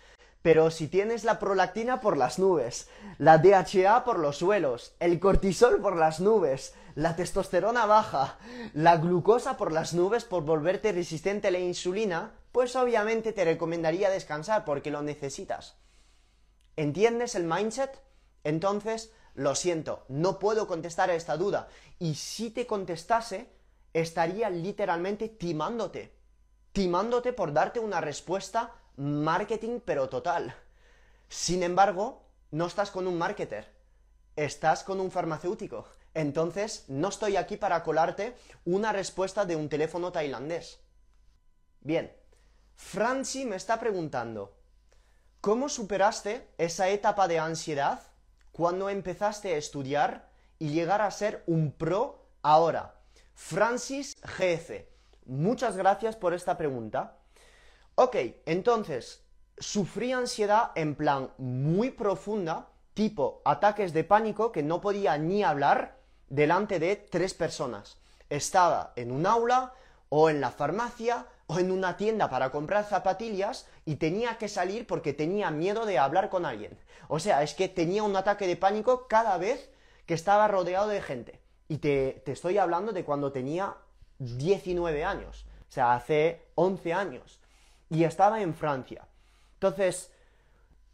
Pero 0.45 0.71
si 0.71 0.89
tienes 0.89 1.25
la 1.25 1.39
prolactina 1.39 2.03
por 2.03 2.19
las 2.19 2.39
nubes, 2.39 2.87
la 3.17 3.39
DHA 3.39 4.05
por 4.05 4.19
los 4.19 4.37
suelos, 4.37 4.95
el 5.01 5.19
cortisol 5.19 5.81
por 5.81 5.97
las 5.97 6.21
nubes, 6.21 6.75
la 6.95 7.17
testosterona 7.17 7.87
baja, 7.87 8.37
la 8.75 8.99
glucosa 8.99 9.57
por 9.57 9.73
las 9.73 9.95
nubes 9.95 10.25
por 10.25 10.45
volverte 10.45 10.93
resistente 10.93 11.49
a 11.49 11.51
la 11.51 11.61
insulina, 11.61 12.35
pues 12.53 12.77
obviamente 12.77 13.33
te 13.33 13.47
recomendaría 13.47 14.11
descansar 14.11 14.67
porque 14.67 14.91
lo 14.91 15.01
necesitas. 15.01 15.77
¿Entiendes 16.77 17.37
el 17.37 17.45
mindset? 17.45 18.03
Entonces, 18.43 19.15
lo 19.33 19.55
siento, 19.55 20.05
no 20.09 20.39
puedo 20.39 20.67
contestar 20.67 21.09
a 21.09 21.15
esta 21.15 21.39
duda. 21.39 21.69
Y 21.99 22.17
si 22.17 22.51
te 22.51 22.67
contestase, 22.67 23.49
estaría 23.95 24.51
literalmente 24.51 25.31
timándote. 25.31 26.15
Timándote 26.73 27.33
por 27.33 27.55
darte 27.55 27.81
una 27.81 28.03
respuesta 28.03 28.75
marketing 28.97 29.81
pero 29.85 30.09
total. 30.09 30.55
Sin 31.29 31.63
embargo, 31.63 32.23
no 32.51 32.67
estás 32.67 32.91
con 32.91 33.07
un 33.07 33.19
marketer, 33.19 33.73
estás 34.37 34.85
con 34.85 35.01
un 35.01 35.11
farmacéutico. 35.11 35.87
Entonces, 36.15 36.85
no 36.89 37.09
estoy 37.09 37.37
aquí 37.37 37.57
para 37.57 37.83
colarte 37.83 38.37
una 38.65 38.93
respuesta 38.93 39.45
de 39.45 39.57
un 39.57 39.69
teléfono 39.69 40.13
tailandés. 40.13 40.81
Bien, 41.81 42.15
Franci 42.77 43.45
me 43.45 43.57
está 43.57 43.81
preguntando, 43.81 44.57
¿cómo 45.41 45.69
superaste 45.69 46.49
esa 46.57 46.89
etapa 46.89 47.27
de 47.27 47.41
ansiedad 47.41 48.01
cuando 48.53 48.89
empezaste 48.89 49.55
a 49.55 49.57
estudiar 49.57 50.29
y 50.59 50.69
llegar 50.69 51.03
a 51.03 51.11
ser 51.11 51.43
un 51.47 51.73
pro 51.73 52.29
ahora? 52.43 52.95
Francis 53.35 54.15
GF, 54.23 54.87
muchas 55.27 55.77
gracias 55.77 56.15
por 56.15 56.33
esta 56.33 56.57
pregunta. 56.57 57.19
Ok, 57.97 58.17
entonces, 58.47 59.23
sufrí 59.57 60.11
ansiedad 60.11 60.73
en 60.75 60.97
plan 60.97 61.31
muy 61.39 61.93
profunda, 61.93 62.71
tipo 62.93 63.41
ataques 63.45 63.93
de 63.93 64.03
pánico 64.03 64.51
que 64.51 64.65
no 64.65 64.81
podía 64.81 65.17
ni 65.17 65.45
hablar 65.45 66.01
delante 66.29 66.81
de 66.81 66.97
tres 66.97 67.35
personas. 67.35 67.99
Estaba 68.31 68.95
en 68.97 69.13
un 69.13 69.27
aula 69.27 69.75
o 70.09 70.29
en 70.29 70.41
la 70.41 70.51
farmacia 70.51 71.27
o 71.47 71.61
en 71.61 71.71
una 71.71 71.97
tienda 71.97 72.29
para 72.29 72.51
comprar 72.51 72.85
zapatillas 72.85 73.69
y 73.85 73.95
tenía 73.95 74.39
que 74.39 74.49
salir 74.49 74.89
porque 74.89 75.13
tenía 75.13 75.53
miedo 75.53 75.87
de 75.87 76.01
hablar 76.01 76.31
con 76.31 76.47
alguien. 76.47 76.77
O 77.07 77.21
sea, 77.21 77.45
es 77.45 77.55
que 77.55 77.69
tenía 77.69 78.03
un 78.03 78.17
ataque 78.17 78.49
de 78.49 78.57
pánico 78.57 79.07
cada 79.07 79.39
vez 79.39 79.71
que 80.05 80.15
estaba 80.15 80.49
rodeado 80.49 80.89
de 80.89 81.01
gente. 81.01 81.41
Y 81.69 81.79
te, 81.79 82.23
te 82.25 82.33
estoy 82.33 82.59
hablando 82.59 82.91
de 82.91 83.05
cuando 83.05 83.31
tenía 83.31 83.77
19 84.19 85.05
años, 85.05 85.47
o 85.69 85.73
sea, 85.73 85.95
hace 85.95 86.43
11 86.57 86.93
años 86.93 87.44
y 87.95 88.05
estaba 88.05 88.43
en 88.43 88.55
Francia. 88.55 89.07
Entonces, 89.55 90.11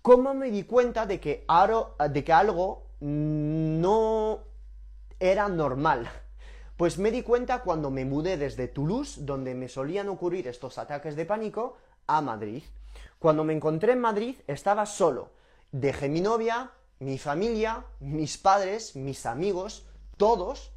¿cómo 0.02 0.34
me 0.34 0.50
di 0.50 0.64
cuenta 0.64 1.06
de 1.06 1.18
que, 1.18 1.44
algo 1.48 2.86
no 3.00 4.40
era 5.18 5.48
normal? 5.48 6.08
Pues 6.76 6.96
me 6.96 7.10
di 7.10 7.22
cuenta 7.22 7.60
cuando 7.60 7.90
me 7.90 8.06
mudé 8.06 8.38
desde 8.38 8.66
Toulouse, 8.66 9.26
donde 9.26 9.54
me 9.54 9.68
solían 9.68 10.08
ocurrir 10.08 10.48
estos 10.48 10.78
ataques 10.78 11.14
de 11.14 11.26
pánico, 11.26 11.76
a 12.06 12.22
Madrid. 12.22 12.62
Cuando 13.18 13.44
me 13.44 13.52
encontré 13.52 13.92
en 13.92 14.00
Madrid 14.00 14.36
estaba 14.46 14.86
solo. 14.86 15.28
Dejé 15.72 16.08
mi 16.08 16.22
novia, 16.22 16.70
mi 16.98 17.18
familia, 17.18 17.84
mis 18.00 18.38
padres, 18.38 18.96
mis 18.96 19.26
amigos, 19.26 19.86
todos. 20.16 20.72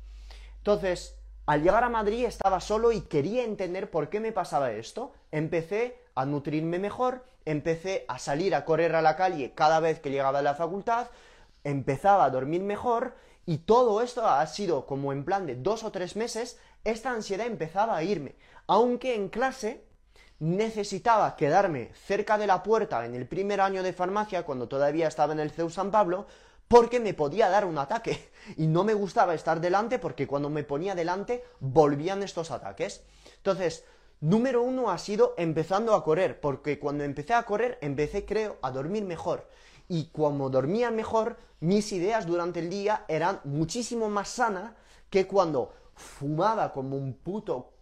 Entonces, 0.57 1.15
al 1.45 1.63
llegar 1.63 1.85
a 1.85 1.89
Madrid 1.89 2.25
estaba 2.25 2.59
solo 2.59 2.91
y 2.91 3.01
quería 3.01 3.45
entender 3.45 3.89
por 3.89 4.09
qué 4.09 4.19
me 4.19 4.33
pasaba 4.33 4.73
esto. 4.73 5.13
Empecé 5.31 6.02
a 6.15 6.25
nutrirme 6.25 6.79
mejor, 6.79 7.25
empecé 7.45 8.05
a 8.07 8.19
salir 8.19 8.55
a 8.55 8.65
correr 8.65 8.95
a 8.95 9.01
la 9.01 9.15
calle 9.15 9.53
cada 9.53 9.79
vez 9.79 9.99
que 9.99 10.11
llegaba 10.11 10.39
a 10.39 10.43
la 10.43 10.55
facultad, 10.55 11.07
empezaba 11.63 12.25
a 12.25 12.29
dormir 12.29 12.61
mejor 12.61 13.15
y 13.45 13.59
todo 13.59 14.01
esto 14.01 14.27
ha 14.27 14.45
sido 14.47 14.85
como 14.85 15.11
en 15.11 15.25
plan 15.25 15.45
de 15.45 15.55
dos 15.55 15.83
o 15.83 15.91
tres 15.91 16.15
meses, 16.15 16.59
esta 16.83 17.11
ansiedad 17.11 17.47
empezaba 17.47 17.97
a 17.97 18.03
irme. 18.03 18.35
Aunque 18.67 19.15
en 19.15 19.29
clase 19.29 19.83
necesitaba 20.39 21.35
quedarme 21.35 21.91
cerca 21.93 22.37
de 22.37 22.47
la 22.47 22.63
puerta 22.63 23.05
en 23.05 23.15
el 23.15 23.27
primer 23.27 23.61
año 23.61 23.83
de 23.83 23.93
farmacia, 23.93 24.43
cuando 24.43 24.67
todavía 24.67 25.07
estaba 25.07 25.33
en 25.33 25.39
el 25.39 25.51
CEU 25.51 25.69
San 25.69 25.91
Pablo, 25.91 26.27
porque 26.67 26.99
me 26.99 27.13
podía 27.13 27.49
dar 27.49 27.65
un 27.65 27.77
ataque. 27.77 28.31
Y 28.57 28.67
no 28.67 28.83
me 28.83 28.93
gustaba 28.93 29.33
estar 29.35 29.61
delante 29.61 29.99
porque 29.99 30.27
cuando 30.27 30.49
me 30.49 30.65
ponía 30.65 30.95
delante 30.95 31.45
volvían 31.61 32.23
estos 32.23 32.51
ataques. 32.51 33.01
Entonces, 33.37 33.85
Número 34.23 34.63
uno 34.63 34.89
ha 34.89 34.97
sido 34.99 35.33
empezando 35.35 35.93
a 35.93 36.01
correr, 36.01 36.39
porque 36.39 36.79
cuando 36.79 37.03
empecé 37.03 37.33
a 37.33 37.43
correr 37.43 37.77
empecé, 37.81 38.23
creo, 38.23 38.55
a 38.61 38.71
dormir 38.71 39.03
mejor. 39.03 39.49
y 39.89 40.05
como 40.13 40.49
dormía 40.49 40.91
mejor, 40.91 41.35
mis 41.59 41.91
ideas 41.91 42.25
durante 42.25 42.61
el 42.61 42.69
día 42.69 43.03
eran 43.09 43.41
muchísimo 43.43 44.09
más 44.09 44.29
sanas 44.29 44.71
que 45.09 45.27
cuando 45.27 45.73
fumaba 45.93 46.71
como 46.71 46.95
un 46.95 47.15
puto 47.15 47.73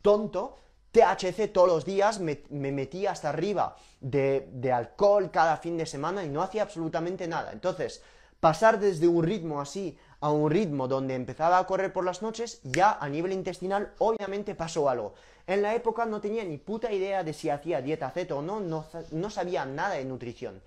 tonto 0.00 0.54
THC 0.92 1.52
todos 1.52 1.66
los 1.66 1.84
días, 1.84 2.20
me, 2.20 2.44
me 2.50 2.70
metía 2.70 3.10
hasta 3.10 3.30
arriba 3.30 3.74
de 4.00 4.72
alcohol 4.72 5.32
cada 5.32 5.56
fin 5.56 5.76
de 5.76 5.84
semana 5.84 6.22
y 6.22 6.28
no 6.28 6.42
hacía 6.42 6.62
absolutamente 6.62 7.26
nada. 7.26 7.50
Entonces, 7.50 8.04
pasar 8.38 8.78
desde 8.78 9.08
un 9.08 9.24
ritmo 9.24 9.60
así 9.60 9.98
a 10.20 10.30
un 10.30 10.50
ritmo 10.50 10.88
donde 10.88 11.14
empezaba 11.14 11.58
a 11.58 11.66
correr 11.66 11.92
por 11.92 12.04
las 12.04 12.22
noches, 12.22 12.60
ya 12.62 12.98
a 13.00 13.08
nivel 13.08 13.32
intestinal 13.32 13.92
obviamente 13.98 14.54
pasó 14.54 14.88
algo. 14.88 15.14
En 15.46 15.62
la 15.62 15.74
época 15.74 16.04
no 16.06 16.20
tenía 16.20 16.44
ni 16.44 16.58
puta 16.58 16.92
idea 16.92 17.24
de 17.24 17.32
si 17.32 17.50
hacía 17.50 17.80
dieta 17.80 18.10
ceto 18.10 18.38
o 18.38 18.42
no, 18.42 18.60
no, 18.60 18.84
no 19.12 19.30
sabía 19.30 19.64
nada 19.64 19.94
de 19.94 20.04
nutrición. 20.04 20.60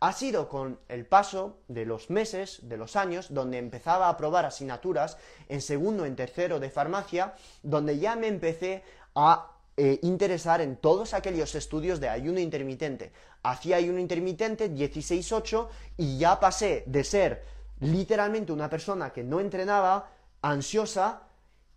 Ha 0.00 0.12
sido 0.12 0.48
con 0.48 0.78
el 0.88 1.06
paso 1.06 1.56
de 1.66 1.84
los 1.84 2.08
meses, 2.08 2.60
de 2.62 2.76
los 2.76 2.94
años, 2.94 3.34
donde 3.34 3.58
empezaba 3.58 4.08
a 4.08 4.16
probar 4.16 4.44
asignaturas 4.44 5.18
en 5.48 5.60
segundo, 5.60 6.04
en 6.06 6.14
tercero 6.14 6.60
de 6.60 6.70
farmacia, 6.70 7.34
donde 7.64 7.98
ya 7.98 8.14
me 8.14 8.28
empecé 8.28 8.84
a 9.16 9.50
eh, 9.76 9.98
interesar 10.02 10.60
en 10.60 10.76
todos 10.76 11.14
aquellos 11.14 11.54
estudios 11.56 11.98
de 11.98 12.08
ayuno 12.08 12.38
intermitente. 12.38 13.10
Hacía 13.42 13.76
ayuno 13.76 13.98
intermitente 13.98 14.70
16-8 14.72 15.68
y 15.96 16.18
ya 16.18 16.38
pasé 16.38 16.84
de 16.86 17.02
ser 17.02 17.57
literalmente 17.80 18.52
una 18.52 18.70
persona 18.70 19.10
que 19.12 19.24
no 19.24 19.40
entrenaba, 19.40 20.10
ansiosa, 20.42 21.22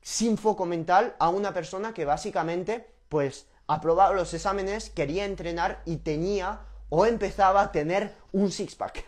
sin 0.01 0.37
foco 0.37 0.65
mental, 0.65 1.15
a 1.19 1.29
una 1.29 1.53
persona 1.53 1.93
que 1.93 2.05
básicamente, 2.05 2.91
pues, 3.09 3.47
aprobaba 3.67 4.13
los 4.13 4.33
exámenes, 4.33 4.89
quería 4.89 5.25
entrenar 5.25 5.81
y 5.85 5.97
tenía 5.97 6.61
o 6.89 7.05
empezaba 7.05 7.61
a 7.61 7.71
tener 7.71 8.15
un 8.31 8.51
six-pack. 8.51 9.05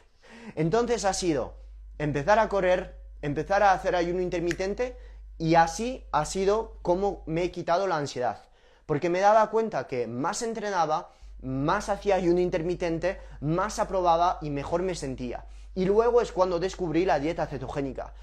Entonces 0.55 1.05
ha 1.05 1.13
sido 1.13 1.55
empezar 1.97 2.39
a 2.39 2.50
correr, 2.50 2.97
empezar 3.21 3.63
a 3.63 3.73
hacer 3.73 3.95
ayuno 3.95 4.21
intermitente 4.21 4.97
y 5.38 5.55
así 5.55 6.05
ha 6.12 6.25
sido 6.25 6.77
como 6.81 7.23
me 7.25 7.43
he 7.43 7.51
quitado 7.51 7.88
la 7.88 7.97
ansiedad. 7.97 8.43
Porque 8.85 9.09
me 9.09 9.19
daba 9.19 9.50
cuenta 9.50 9.88
que 9.88 10.07
más 10.07 10.41
entrenaba, 10.41 11.12
más 11.41 11.89
hacía 11.89 12.15
ayuno 12.15 12.39
intermitente, 12.39 13.19
más 13.41 13.79
aprobaba 13.79 14.38
y 14.41 14.50
mejor 14.50 14.81
me 14.81 14.95
sentía. 14.95 15.45
Y 15.75 15.86
luego 15.86 16.22
es 16.22 16.32
cuando 16.32 16.60
descubrí 16.60 17.06
la 17.06 17.20
dieta 17.20 17.48
cetogénica. 17.48 18.13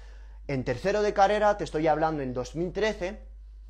En 0.47 0.63
tercero 0.63 1.01
de 1.01 1.13
carrera, 1.13 1.57
te 1.57 1.63
estoy 1.63 1.87
hablando 1.87 2.23
en 2.23 2.33
2013, 2.33 3.21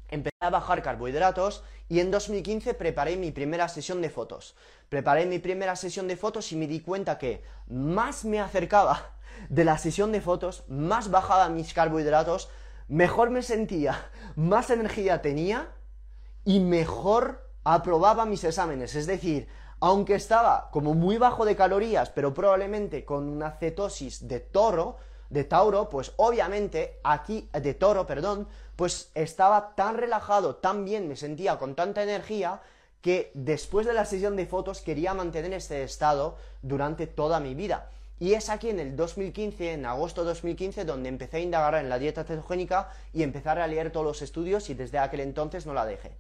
empecé 0.10 0.36
a 0.40 0.50
bajar 0.50 0.82
carbohidratos 0.84 1.64
y 1.90 2.00
en 2.00 2.12
2015 2.12 2.74
preparé 2.74 3.18
mi 3.18 3.32
primera 3.32 3.68
sesión 3.68 4.02
de 4.02 4.10
fotos. 4.10 4.56
Preparé 4.90 5.26
mi 5.26 5.40
primera 5.40 5.76
sesión 5.76 6.08
de 6.08 6.18
fotos 6.18 6.52
y 6.52 6.56
me 6.56 6.68
di 6.68 6.82
cuenta 6.82 7.18
que 7.18 7.44
más 7.68 8.26
me 8.26 8.40
acercaba 8.40 9.16
de 9.50 9.66
la 9.66 9.78
sesión 9.78 10.12
de 10.12 10.22
fotos, 10.22 10.64
más 10.68 11.10
bajaba 11.10 11.50
mis 11.50 11.74
carbohidratos, 11.74 12.50
mejor 12.88 13.30
me 13.30 13.42
sentía, 13.42 14.10
más 14.36 14.70
energía 14.70 15.22
tenía 15.22 15.70
y 16.44 16.60
mejor 16.60 17.50
aprobaba 17.64 18.26
mis 18.26 18.44
exámenes. 18.44 18.96
Es 18.96 19.08
decir, 19.08 19.48
aunque 19.82 20.16
estaba 20.16 20.70
como 20.72 20.94
muy 20.94 21.18
bajo 21.18 21.44
de 21.44 21.56
calorías, 21.56 22.10
pero 22.12 22.34
probablemente 22.34 23.04
con 23.04 23.28
una 23.28 23.52
cetosis 23.52 24.28
de 24.28 24.40
toro, 24.40 24.98
de 25.32 25.44
Tauro, 25.44 25.90
pues 25.90 26.14
obviamente 26.18 27.00
aquí, 27.04 27.50
de 27.54 27.74
Toro, 27.74 28.06
perdón, 28.06 28.48
pues 28.76 29.12
estaba 29.16 29.74
tan 29.76 29.98
relajado, 29.98 30.56
tan 30.56 30.84
bien, 30.84 31.08
me 31.08 31.16
sentía 31.16 31.58
con 31.58 31.74
tanta 31.74 32.04
energía, 32.04 32.62
que 33.02 33.32
después 33.34 33.88
de 33.88 33.94
la 33.94 34.06
sesión 34.06 34.36
de 34.36 34.46
fotos 34.46 34.82
quería 34.82 35.14
mantener 35.14 35.54
este 35.54 35.84
estado 35.84 36.36
durante 36.62 37.08
toda 37.08 37.40
mi 37.40 37.56
vida. 37.56 37.90
Y 38.20 38.34
es 38.34 38.50
aquí 38.50 38.70
en 38.70 38.80
el 38.80 38.96
2015, 38.96 39.74
en 39.74 39.86
agosto 39.86 40.22
de 40.22 40.28
2015, 40.28 40.86
donde 40.86 41.10
empecé 41.10 41.38
a 41.38 41.40
indagar 41.40 41.76
en 41.76 41.90
la 41.90 41.98
dieta 41.98 42.24
cetogénica 42.24 42.92
y 43.14 43.24
empezar 43.24 43.58
a 43.58 43.68
leer 43.68 43.92
todos 43.92 44.06
los 44.06 44.22
estudios 44.22 44.70
y 44.70 44.76
desde 44.76 45.00
aquel 45.00 45.22
entonces 45.22 45.66
no 45.66 45.74
la 45.74 45.86
dejé. 45.88 46.12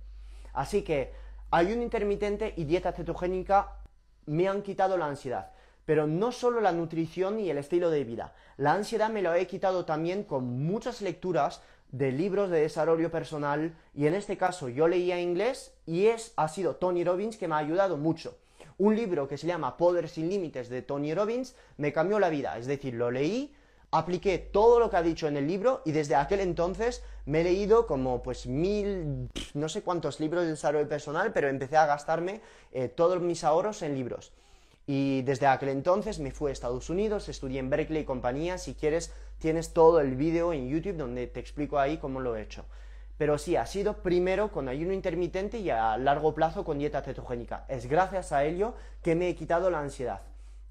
Así 0.53 0.81
que 0.81 1.13
ayuno 1.51 1.83
intermitente 1.83 2.53
y 2.55 2.63
dieta 2.63 2.93
cetogénica 2.93 3.77
me 4.25 4.47
han 4.47 4.61
quitado 4.61 4.97
la 4.97 5.07
ansiedad. 5.07 5.51
Pero 5.85 6.07
no 6.07 6.31
solo 6.31 6.61
la 6.61 6.71
nutrición 6.71 7.39
y 7.39 7.49
el 7.49 7.57
estilo 7.57 7.89
de 7.89 8.03
vida. 8.03 8.33
La 8.57 8.73
ansiedad 8.73 9.09
me 9.09 9.21
lo 9.21 9.33
he 9.33 9.47
quitado 9.47 9.85
también 9.85 10.23
con 10.23 10.65
muchas 10.65 11.01
lecturas 11.01 11.61
de 11.91 12.11
libros 12.11 12.49
de 12.49 12.61
desarrollo 12.61 13.11
personal 13.11 13.75
y 13.93 14.07
en 14.07 14.13
este 14.13 14.37
caso 14.37 14.69
yo 14.69 14.87
leía 14.87 15.19
inglés 15.19 15.73
y 15.85 16.05
es, 16.05 16.33
ha 16.37 16.47
sido 16.47 16.75
Tony 16.75 17.03
Robbins 17.03 17.35
que 17.35 17.47
me 17.47 17.55
ha 17.55 17.59
ayudado 17.59 17.97
mucho. 17.97 18.37
Un 18.77 18.95
libro 18.95 19.27
que 19.27 19.37
se 19.37 19.47
llama 19.47 19.75
Poder 19.77 20.07
sin 20.07 20.29
Límites 20.29 20.69
de 20.69 20.81
Tony 20.81 21.13
Robbins 21.13 21.55
me 21.77 21.91
cambió 21.91 22.19
la 22.19 22.29
vida, 22.29 22.57
es 22.57 22.65
decir, 22.65 22.93
lo 22.93 23.11
leí, 23.11 23.53
apliqué 23.91 24.37
todo 24.37 24.79
lo 24.79 24.89
que 24.89 24.97
ha 24.97 25.03
dicho 25.03 25.27
en 25.27 25.37
el 25.37 25.47
libro 25.47 25.81
y 25.85 25.91
desde 25.91 26.15
aquel 26.15 26.39
entonces 26.39 27.03
me 27.25 27.41
he 27.41 27.43
leído 27.43 27.87
como 27.87 28.23
pues 28.23 28.47
mil, 28.47 29.29
no 29.53 29.69
sé 29.69 29.83
cuántos 29.83 30.19
libros 30.19 30.43
de 30.43 30.51
desarrollo 30.51 30.87
personal, 30.87 31.33
pero 31.33 31.49
empecé 31.49 31.77
a 31.77 31.85
gastarme 31.85 32.41
eh, 32.71 32.87
todos 32.87 33.21
mis 33.21 33.43
ahorros 33.43 33.81
en 33.81 33.93
libros. 33.95 34.31
Y 34.87 35.21
desde 35.23 35.45
aquel 35.45 35.69
entonces 35.69 36.19
me 36.19 36.31
fui 36.31 36.49
a 36.49 36.53
Estados 36.53 36.89
Unidos, 36.89 37.29
estudié 37.29 37.59
en 37.59 37.69
Berkeley 37.69 38.01
y 38.01 38.05
compañía. 38.05 38.57
Si 38.57 38.73
quieres, 38.73 39.13
tienes 39.39 39.73
todo 39.73 39.99
el 39.99 40.15
vídeo 40.15 40.53
en 40.53 40.69
YouTube 40.69 40.97
donde 40.97 41.27
te 41.27 41.39
explico 41.39 41.77
ahí 41.77 41.97
cómo 41.97 42.19
lo 42.19 42.35
he 42.35 42.41
hecho. 42.41 42.65
Pero 43.17 43.37
sí, 43.37 43.55
ha 43.55 43.67
sido 43.67 43.97
primero 43.97 44.51
con 44.51 44.67
ayuno 44.67 44.93
intermitente 44.93 45.59
y 45.59 45.69
a 45.69 45.95
largo 45.97 46.33
plazo 46.33 46.65
con 46.65 46.79
dieta 46.79 47.03
cetogénica. 47.03 47.65
Es 47.67 47.85
gracias 47.85 48.31
a 48.31 48.43
ello 48.45 48.73
que 49.03 49.13
me 49.15 49.29
he 49.29 49.35
quitado 49.35 49.69
la 49.69 49.79
ansiedad. 49.79 50.21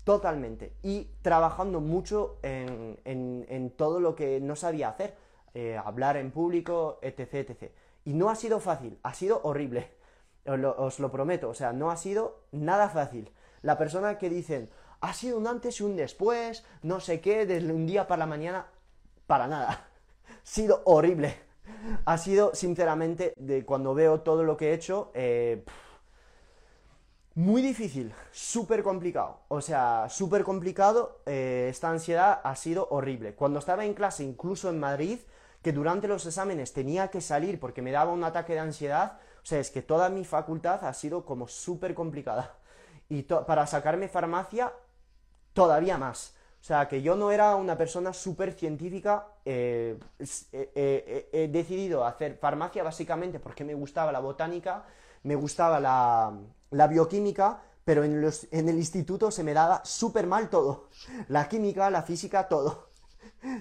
Totalmente. 0.05 0.73
Y 0.83 1.09
trabajando 1.23 1.81
mucho 1.81 2.39
en, 2.43 3.73
todo 3.77 4.01
lo 4.01 4.15
que 4.15 4.41
no 4.41 4.57
sabía 4.57 4.89
hacer. 4.89 5.15
Eh, 5.53 5.77
hablar 5.77 6.17
en 6.17 6.31
público, 6.31 6.99
etc, 7.03 7.35
etc. 7.35 7.73
Y 8.05 8.15
no 8.15 8.31
ha 8.31 8.37
sido 8.37 8.61
fácil, 8.61 8.99
ha 9.03 9.15
sido 9.15 9.41
horrible. 9.43 9.91
os 10.47 11.01
lo 11.01 11.11
prometo. 11.11 11.49
O 11.49 11.55
sea, 11.55 11.73
no 11.73 11.91
ha 11.91 11.97
sido 11.97 12.45
nada 12.53 12.89
fácil 12.89 13.31
la 13.63 13.77
persona 13.77 14.19
que 14.19 14.31
dicen, 14.31 14.71
ha 15.01 15.13
sido 15.13 15.39
un 15.39 15.47
antes 15.47 15.81
y 15.81 15.85
un 15.85 15.97
después, 15.97 16.65
no 16.83 17.01
sé 17.01 17.21
qué, 17.21 17.47
desde 17.47 17.73
un 17.73 17.87
día 17.87 18.07
para 18.07 18.21
la 18.21 18.27
mañana, 18.27 18.67
para 19.27 19.47
nada. 19.47 19.89
ha 20.29 20.41
sido 20.43 20.83
horrible. 20.85 21.35
Ha 22.05 22.19
sido, 22.19 22.55
sinceramente, 22.55 23.33
de 23.37 23.65
cuando 23.65 23.95
veo 23.95 24.21
todo 24.21 24.45
lo 24.45 24.57
que 24.57 24.71
he 24.71 24.75
hecho, 24.75 25.11
eh, 25.15 25.65
muy 27.41 27.63
difícil, 27.63 28.13
súper 28.33 28.83
complicado. 28.83 29.41
O 29.49 29.63
sea, 29.63 30.09
súper 30.11 30.45
complicado. 30.45 31.23
Eh, 31.25 31.69
esta 31.71 31.89
ansiedad 31.89 32.41
ha 32.45 32.55
sido 32.55 32.87
horrible. 32.91 33.35
Cuando 33.35 33.59
estaba 33.59 33.85
en 33.87 33.95
clase, 33.95 34.25
incluso 34.25 34.69
en 34.69 34.79
Madrid, 34.79 35.19
que 35.63 35.73
durante 35.73 36.07
los 36.07 36.27
exámenes 36.27 36.75
tenía 36.75 37.09
que 37.09 37.23
salir 37.23 37.59
porque 37.59 37.81
me 37.81 37.93
daba 37.93 38.13
un 38.13 38.25
ataque 38.25 38.53
de 38.53 38.61
ansiedad, 38.61 39.19
o 39.43 39.47
sea, 39.47 39.59
es 39.59 39.71
que 39.71 39.81
toda 39.81 40.11
mi 40.11 40.25
facultad 40.25 40.85
ha 40.85 40.93
sido 40.93 41.25
como 41.25 41.49
súper 41.49 41.95
complicada 41.95 42.57
y 43.09 43.23
para 43.23 43.67
sacarme 43.67 44.09
farmacia 44.09 44.73
todavía 45.55 45.97
más. 45.97 46.35
O 46.61 46.65
sea, 46.65 46.89
que 46.89 47.01
yo 47.01 47.17
no 47.17 47.33
era 47.33 47.57
una 47.57 47.77
persona 47.79 48.13
súper 48.13 48.53
científica, 48.53 49.29
eh, 49.47 49.99
eh, 50.53 51.29
he 51.33 51.49
decidido 51.49 52.05
hacer 52.05 52.37
farmacia 52.37 52.83
básicamente 52.83 53.41
porque 53.41 53.65
me 53.65 53.73
gustaba 53.73 54.13
la 54.13 54.21
botánica, 54.21 54.85
me 55.23 55.37
gustaba 55.37 55.81
la, 55.81 56.35
la 56.71 56.87
bioquímica, 56.87 57.63
pero 57.85 58.05
en, 58.05 58.21
los, 58.21 58.47
en 58.51 58.69
el 58.69 58.77
instituto 58.77 59.31
se 59.31 59.43
me 59.43 59.55
daba 59.55 59.85
súper 59.85 60.27
mal 60.27 60.51
todo. 60.51 60.89
La 61.29 61.49
química, 61.49 61.91
la 61.91 62.03
física, 62.03 62.49
todo 62.49 62.91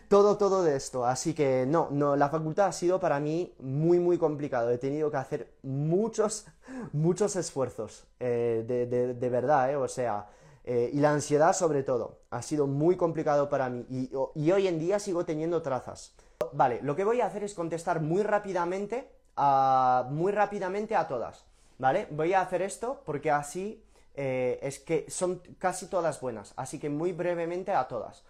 todo, 0.08 0.38
todo 0.38 0.64
de 0.64 0.76
esto. 0.76 1.06
Así 1.06 1.34
que 1.34 1.66
no, 1.68 1.90
no, 1.92 2.16
la 2.16 2.30
facultad 2.30 2.68
ha 2.68 2.72
sido 2.72 3.00
para 3.00 3.20
mí 3.20 3.54
muy, 3.60 4.00
muy 4.00 4.18
complicado. 4.18 4.70
He 4.72 4.78
tenido 4.78 5.10
que 5.12 5.18
hacer 5.18 5.54
muchos, 5.64 6.48
muchos 6.92 7.36
esfuerzos, 7.36 8.06
eh, 8.20 8.64
de, 8.68 9.14
de, 9.14 9.30
verdad, 9.30 9.72
eh, 9.72 9.76
o 9.76 9.88
sea, 9.88 10.28
eh, 10.64 10.90
y 10.94 11.00
la 11.00 11.12
ansiedad 11.12 11.54
sobre 11.54 11.84
todo. 11.84 12.20
Ha 12.30 12.42
sido 12.42 12.68
muy 12.68 12.96
complicado 12.96 13.50
para 13.50 13.70
mí 13.70 13.86
y, 13.90 14.12
y, 14.36 14.52
hoy 14.52 14.68
en 14.68 14.80
día 14.80 15.00
sigo 15.00 15.26
teniendo 15.26 15.62
trazas. 15.62 16.14
Vale, 16.54 16.80
lo 16.82 16.96
que 16.96 17.04
voy 17.04 17.22
a 17.22 17.26
hacer 17.26 17.44
es 17.44 17.54
contestar 17.54 18.02
muy 18.02 18.24
rápidamente 18.24 19.10
a, 19.36 20.08
muy 20.10 20.32
rápidamente 20.32 20.96
a 20.96 21.08
todas, 21.08 21.46
¿vale? 21.80 22.08
Voy 22.12 22.34
a 22.34 22.42
hacer 22.42 22.62
esto 22.62 23.02
porque 23.06 23.32
así 23.32 23.84
es 24.16 24.80
que 24.80 25.06
son 25.10 25.42
casi 25.58 25.88
todas 25.88 26.20
buenas, 26.20 26.54
así 26.58 26.78
que 26.78 26.90
muy 26.90 27.14
brevemente 27.14 27.72
a 27.72 27.88
todas. 27.88 28.24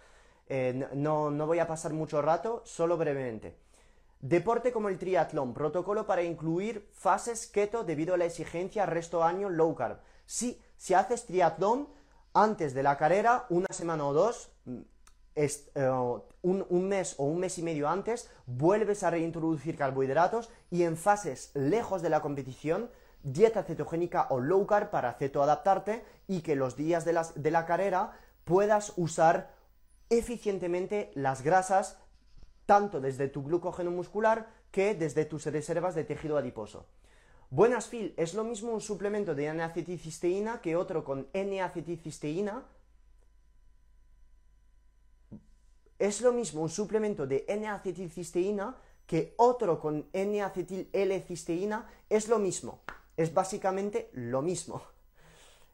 Eh, 0.52 0.88
no, 0.94 1.30
no 1.30 1.46
voy 1.46 1.60
a 1.60 1.68
pasar 1.68 1.92
mucho 1.92 2.20
rato, 2.20 2.62
solo 2.64 2.96
brevemente. 2.96 3.56
Deporte 4.20 4.72
como 4.72 4.88
el 4.88 4.98
triatlón, 4.98 5.54
protocolo 5.54 6.06
para 6.06 6.24
incluir 6.24 6.90
fases 6.92 7.46
keto 7.46 7.84
debido 7.84 8.14
a 8.14 8.16
la 8.18 8.24
exigencia 8.24 8.84
resto 8.84 9.22
año 9.22 9.48
low 9.48 9.76
carb. 9.76 10.00
Sí, 10.26 10.60
si 10.76 10.92
haces 10.94 11.24
triatlón 11.26 11.88
antes 12.34 12.74
de 12.74 12.82
la 12.82 12.98
carrera, 12.98 13.46
una 13.48 13.68
semana 13.70 14.04
o 14.08 14.12
dos, 14.12 14.50
mm, 14.64 14.80
eh, 15.36 15.48
un, 16.42 16.66
un, 16.68 16.88
mes 16.88 17.14
o 17.18 17.24
un 17.24 17.38
mes 17.38 17.56
y 17.58 17.62
medio 17.62 17.88
antes, 17.88 18.28
vuelves 18.46 19.04
a 19.04 19.10
reintroducir 19.10 19.76
carbohidratos 19.76 20.50
y 20.68 20.82
en 20.82 20.96
fases 20.96 21.52
lejos 21.54 22.02
de 22.02 22.10
la 22.10 22.22
competición, 22.22 22.90
dieta 23.22 23.62
cetogénica 23.62 24.26
o 24.30 24.40
low 24.40 24.66
carb 24.66 24.90
para 24.90 25.14
cetoadaptarte 25.14 26.04
y 26.26 26.40
que 26.40 26.56
los 26.56 26.76
días 26.76 27.04
de, 27.04 27.12
las, 27.12 27.40
de 27.40 27.50
la 27.50 27.66
carrera 27.66 28.12
puedas 28.44 28.92
usar 28.96 29.50
eficientemente 30.08 31.10
las 31.14 31.42
grasas 31.42 31.98
tanto 32.66 33.00
desde 33.00 33.28
tu 33.28 33.42
glucógeno 33.42 33.90
muscular 33.90 34.48
que 34.70 34.94
desde 34.94 35.24
tus 35.24 35.46
reservas 35.46 35.94
de 35.94 36.04
tejido 36.04 36.36
adiposo. 36.36 36.86
Buenas 37.50 37.88
Phil 37.88 38.14
es 38.16 38.34
lo 38.34 38.44
mismo 38.44 38.72
un 38.72 38.80
suplemento 38.80 39.34
de 39.34 39.46
N-acetilcisteína 39.46 40.60
que 40.60 40.76
otro 40.76 41.02
con 41.02 41.26
N-acetilcisteína. 41.32 42.62
Es 45.98 46.20
lo 46.20 46.32
mismo 46.32 46.62
un 46.62 46.68
suplemento 46.68 47.26
de 47.26 47.44
N-acetilcisteína 47.48 48.76
que 49.04 49.34
otro 49.36 49.80
con 49.80 50.06
N-acetil-L-cisteína. 50.12 51.88
Es 52.08 52.28
lo 52.28 52.38
mismo. 52.38 52.82
Es 53.20 53.34
básicamente 53.34 54.08
lo 54.14 54.40
mismo. 54.40 54.80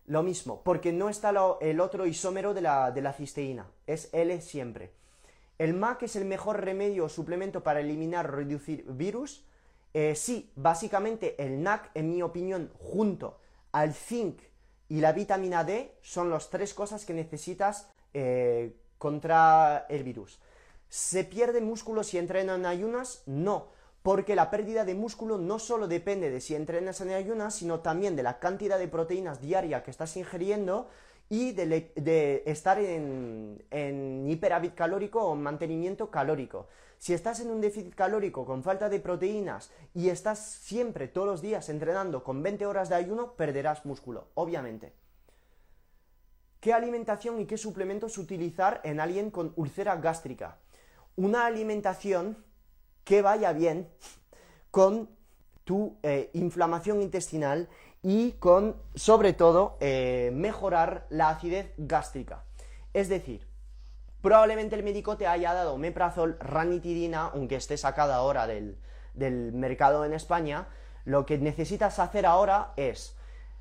Lo 0.07 0.25
mismo, 0.25 0.63
porque 0.65 0.93
no 0.93 1.09
está 1.09 1.33
el 1.61 1.81
otro 1.81 2.05
isómero 2.05 2.53
de 2.55 2.61
la, 2.61 2.91
de 2.91 3.01
la 3.01 3.13
cisteína. 3.13 3.71
Es 3.87 4.09
L 4.13 4.41
siempre. 4.41 4.91
¿El 5.57 5.75
MAC 5.75 6.03
es 6.03 6.17
el 6.17 6.25
mejor 6.25 6.65
remedio 6.65 7.05
o 7.05 7.09
suplemento 7.09 7.63
para 7.63 7.79
eliminar 7.79 8.27
o 8.27 8.33
reducir 8.33 8.85
virus? 8.89 9.45
Eh, 9.95 10.17
sí, 10.17 10.51
básicamente 10.57 11.41
el 11.41 11.63
NAC, 11.63 11.93
en 11.95 12.11
mi 12.11 12.21
opinión, 12.21 12.73
junto 12.81 13.39
al 13.71 13.95
zinc 13.95 14.41
y 14.89 15.01
la 15.01 15.13
vitamina 15.13 15.63
D, 15.63 15.95
son 16.03 16.31
las 16.31 16.51
tres 16.51 16.75
cosas 16.75 17.05
que 17.05 17.15
necesitas 17.15 17.89
eh, 18.13 18.75
contra 18.99 19.87
el 19.89 20.03
virus. 20.03 20.41
¿Se 20.89 21.23
pierde 21.23 21.61
músculo 21.61 22.03
si 22.03 22.19
entrenan 22.19 22.61
en 22.61 22.67
ayunas? 22.67 23.23
No, 23.27 23.69
porque 24.07 24.37
la 24.37 24.53
pérdida 24.53 24.85
de 24.85 24.95
músculo 24.95 25.37
no 25.37 25.59
solo 25.59 25.89
depende 25.89 26.31
de 26.31 26.41
si 26.41 26.55
entrenas 26.55 27.01
en 27.01 27.11
ayunas, 27.11 27.57
sino 27.57 27.81
también 27.81 28.15
de 28.15 28.23
la 28.23 28.39
cantidad 28.39 28.79
de 28.79 28.87
proteínas 28.87 29.41
diaria 29.41 29.83
que 29.83 29.91
estás 29.91 30.17
ingiriendo 30.17 30.89
y 31.29 31.51
de, 31.51 32.45
estar 32.47 32.79
en, 32.79 33.65
en 33.69 34.31
hiperávit 34.31 34.77
calórico 34.77 35.25
o 35.25 35.35
mantenimiento 35.35 36.09
calórico. 36.09 36.69
Si 36.99 37.15
estás 37.15 37.41
en 37.41 37.51
un 37.51 37.61
déficit 37.61 37.97
calórico 37.97 38.47
con 38.47 38.63
falta 38.63 38.89
de 38.89 39.01
proteínas 39.01 39.73
y 39.93 40.09
estás 40.09 40.39
siempre, 40.39 41.09
todos 41.09 41.27
los 41.27 41.43
días, 41.43 41.69
entrenando 41.69 42.23
con 42.23 42.45
20 42.45 42.65
horas 42.65 42.89
de 42.89 42.95
ayuno, 42.95 43.33
perderás 43.33 43.85
músculo, 43.85 44.29
obviamente. 44.35 44.93
¿Qué 46.61 46.73
alimentación 46.73 47.41
y 47.41 47.47
qué 47.47 47.59
suplementos 47.59 48.19
utilizar 48.19 48.81
en 48.85 49.01
alguien 49.01 49.33
con 49.33 49.53
úlcera 49.57 49.97
gástrica? 49.97 50.59
Una 51.17 51.47
alimentación 51.47 52.46
que 53.07 53.23
vaya 53.23 53.53
bien 53.53 53.89
con 54.73 55.09
tu 55.63 55.97
eh, 56.03 56.29
inflamación 56.35 57.01
intestinal 57.01 57.69
y 58.03 58.33
con, 58.33 58.77
sobre 58.97 59.33
todo, 59.33 59.79
eh, 59.81 60.31
mejorar 60.35 61.07
la 61.09 61.29
acidez 61.29 61.73
gástrica. 61.79 62.45
Es 62.93 63.09
decir, 63.09 63.47
probablemente 64.23 64.75
el 64.75 64.83
médico 64.83 65.17
te 65.17 65.29
haya 65.29 65.55
dado 65.55 65.79
meprazol, 65.79 66.37
ranitidina, 66.41 67.31
aunque 67.33 67.55
esté 67.55 67.77
sacada 67.77 68.17
ahora 68.17 68.49
del, 68.49 68.77
del 69.15 69.53
mercado 69.53 70.05
en 70.05 70.13
España, 70.13 70.67
lo 71.05 71.27
que 71.27 71.39
necesitas 71.39 72.01
hacer 72.01 72.27
ahora 72.27 72.73
es 72.77 73.17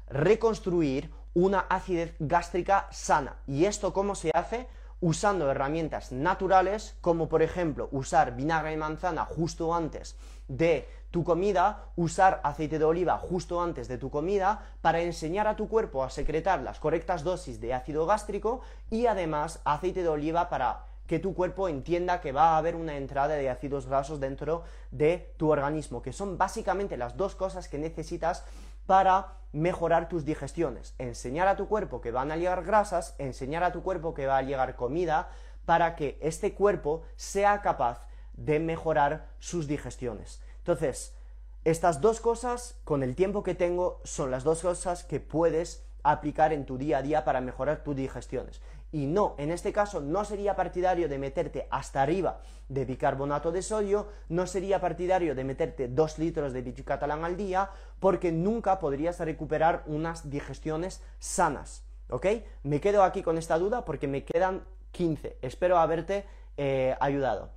reconstruir 0.07 1.13
una 1.35 1.59
acidez 1.59 2.15
gástrica 2.17 2.87
sana. 2.91 3.37
¿Y 3.45 3.65
esto 3.65 3.93
cómo 3.93 4.15
se 4.15 4.31
hace? 4.33 4.67
Usando 5.01 5.51
herramientas 5.51 6.11
naturales, 6.11 6.95
como 7.01 7.27
por 7.27 7.41
ejemplo 7.41 7.89
usar 7.91 8.35
vinagre 8.35 8.71
de 8.71 8.77
manzana 8.77 9.25
justo 9.25 9.73
antes 9.73 10.15
de 10.47 10.87
tu 11.11 11.23
comida, 11.23 11.85
usar 11.95 12.41
aceite 12.43 12.79
de 12.79 12.85
oliva 12.85 13.17
justo 13.17 13.61
antes 13.61 13.87
de 13.87 13.97
tu 13.97 14.09
comida 14.09 14.63
para 14.81 15.01
enseñar 15.01 15.47
a 15.47 15.55
tu 15.55 15.67
cuerpo 15.67 16.03
a 16.03 16.09
secretar 16.09 16.61
las 16.61 16.79
correctas 16.79 17.23
dosis 17.23 17.61
de 17.61 17.73
ácido 17.73 18.05
gástrico 18.05 18.61
y 18.89 19.05
además 19.05 19.61
aceite 19.63 20.01
de 20.03 20.09
oliva 20.09 20.49
para 20.49 20.85
que 21.07 21.19
tu 21.19 21.33
cuerpo 21.33 21.69
entienda 21.69 22.19
que 22.19 22.31
va 22.31 22.49
a 22.49 22.57
haber 22.57 22.75
una 22.75 22.97
entrada 22.97 23.35
de 23.35 23.49
ácidos 23.49 23.85
grasos 23.85 24.19
dentro 24.19 24.63
de 24.91 25.33
tu 25.37 25.51
organismo, 25.51 26.01
que 26.01 26.11
son 26.11 26.37
básicamente 26.37 26.97
las 26.97 27.15
dos 27.15 27.35
cosas 27.35 27.67
que 27.67 27.77
necesitas 27.77 28.43
para 28.85 29.37
mejorar 29.51 30.09
tus 30.09 30.25
digestiones. 30.25 30.95
Enseñar 30.97 31.47
a 31.47 31.55
tu 31.55 31.67
cuerpo 31.67 32.01
que 32.01 32.11
van 32.11 32.31
a 32.31 32.37
llegar 32.37 32.63
grasas, 32.63 33.15
enseñar 33.17 33.63
a 33.63 33.71
tu 33.71 33.83
cuerpo 33.83 34.13
que 34.13 34.27
va 34.27 34.37
a 34.37 34.41
llegar 34.41 34.75
comida, 34.75 35.29
para 35.65 35.95
que 35.95 36.17
este 36.21 36.53
cuerpo 36.53 37.03
sea 37.15 37.61
capaz 37.61 38.07
de 38.33 38.59
mejorar 38.59 39.27
sus 39.39 39.67
digestiones. 39.67 40.41
Entonces, 40.57 41.15
estas 41.63 42.01
dos 42.01 42.19
cosas, 42.19 42.79
con 42.83 43.01
el 43.01 43.15
tiempo 43.15 43.43
que 43.43 43.55
tengo, 43.55 44.01
son 44.03 44.29
las 44.29 44.43
dos 44.43 44.61
cosas 44.61 45.03
que 45.03 45.19
puedes 45.19 45.83
aplicar 46.03 46.53
en 46.53 46.65
tu 46.65 46.77
día 46.77 46.99
a 46.99 47.01
día 47.01 47.25
para 47.25 47.41
mejorar 47.41 47.83
tus 47.83 47.95
digestiones. 47.95 48.61
Y 48.91 49.07
no, 49.07 49.35
en 49.37 49.51
este 49.51 49.73
caso 49.73 49.99
no 49.99 50.23
sería 50.23 50.55
partidario 50.55 51.09
de 51.09 51.17
meterte 51.17 51.67
hasta 51.69 52.01
arriba 52.01 52.39
de 52.69 52.85
bicarbonato 52.85 53.51
de 53.51 53.61
sodio, 53.61 54.07
no 54.29 54.47
sería 54.47 54.79
partidario 54.79 55.35
de 55.35 55.43
meterte 55.43 55.87
2 55.87 56.19
litros 56.19 56.53
de 56.53 56.61
bichicatalán 56.61 57.25
al 57.25 57.37
día, 57.37 57.69
porque 57.99 58.31
nunca 58.31 58.79
podrías 58.79 59.19
recuperar 59.19 59.83
unas 59.85 60.29
digestiones 60.29 61.03
sanas. 61.19 61.83
¿Ok? 62.09 62.27
Me 62.63 62.79
quedo 62.79 63.03
aquí 63.03 63.23
con 63.23 63.37
esta 63.37 63.57
duda 63.57 63.83
porque 63.83 64.07
me 64.07 64.23
quedan 64.23 64.63
15. 64.91 65.37
Espero 65.41 65.77
haberte 65.77 66.25
eh, 66.57 66.95
ayudado. 66.99 67.49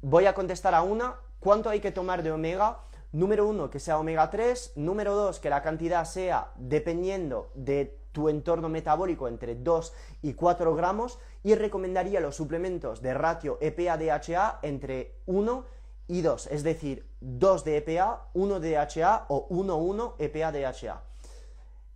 Voy 0.00 0.26
a 0.26 0.34
contestar 0.34 0.74
a 0.74 0.82
una 0.82 1.16
¿Cuánto 1.44 1.68
hay 1.68 1.80
que 1.80 1.92
tomar 1.92 2.22
de 2.22 2.32
omega? 2.32 2.78
Número 3.12 3.46
uno, 3.46 3.68
que 3.68 3.78
sea 3.78 3.98
omega 3.98 4.30
3. 4.30 4.72
Número 4.76 5.14
dos, 5.14 5.40
que 5.40 5.50
la 5.50 5.60
cantidad 5.60 6.06
sea 6.06 6.52
dependiendo 6.56 7.50
de 7.54 7.98
tu 8.14 8.30
entorno 8.30 8.70
metabólico 8.70 9.28
entre 9.28 9.56
2 9.56 9.92
y 10.22 10.32
4 10.32 10.74
gramos. 10.74 11.18
Y 11.42 11.54
recomendaría 11.54 12.20
los 12.20 12.36
suplementos 12.36 13.02
de 13.02 13.12
ratio 13.12 13.58
EPA-DHA 13.60 14.60
entre 14.62 15.16
1 15.26 15.66
y 16.08 16.22
2. 16.22 16.46
Es 16.46 16.62
decir, 16.62 17.06
2 17.20 17.64
de 17.64 17.76
EPA, 17.78 18.28
1 18.32 18.60
de 18.60 18.70
DHA 18.70 19.26
o 19.28 19.48
1-1 19.48 20.14
EPA-DHA. 20.18 21.02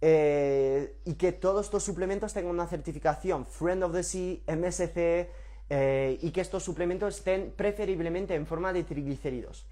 Eh, 0.00 0.96
y 1.04 1.14
que 1.14 1.32
todos 1.32 1.66
estos 1.66 1.82
suplementos 1.82 2.32
tengan 2.32 2.52
una 2.52 2.66
certificación 2.66 3.46
Friend 3.46 3.82
of 3.82 3.92
the 3.92 4.02
Sea, 4.02 4.38
MSC, 4.46 5.30
eh, 5.70 6.18
y 6.20 6.30
que 6.30 6.40
estos 6.40 6.62
suplementos 6.62 7.16
estén 7.16 7.52
preferiblemente 7.56 8.34
en 8.34 8.46
forma 8.46 8.72
de 8.72 8.84
triglicéridos. 8.84 9.66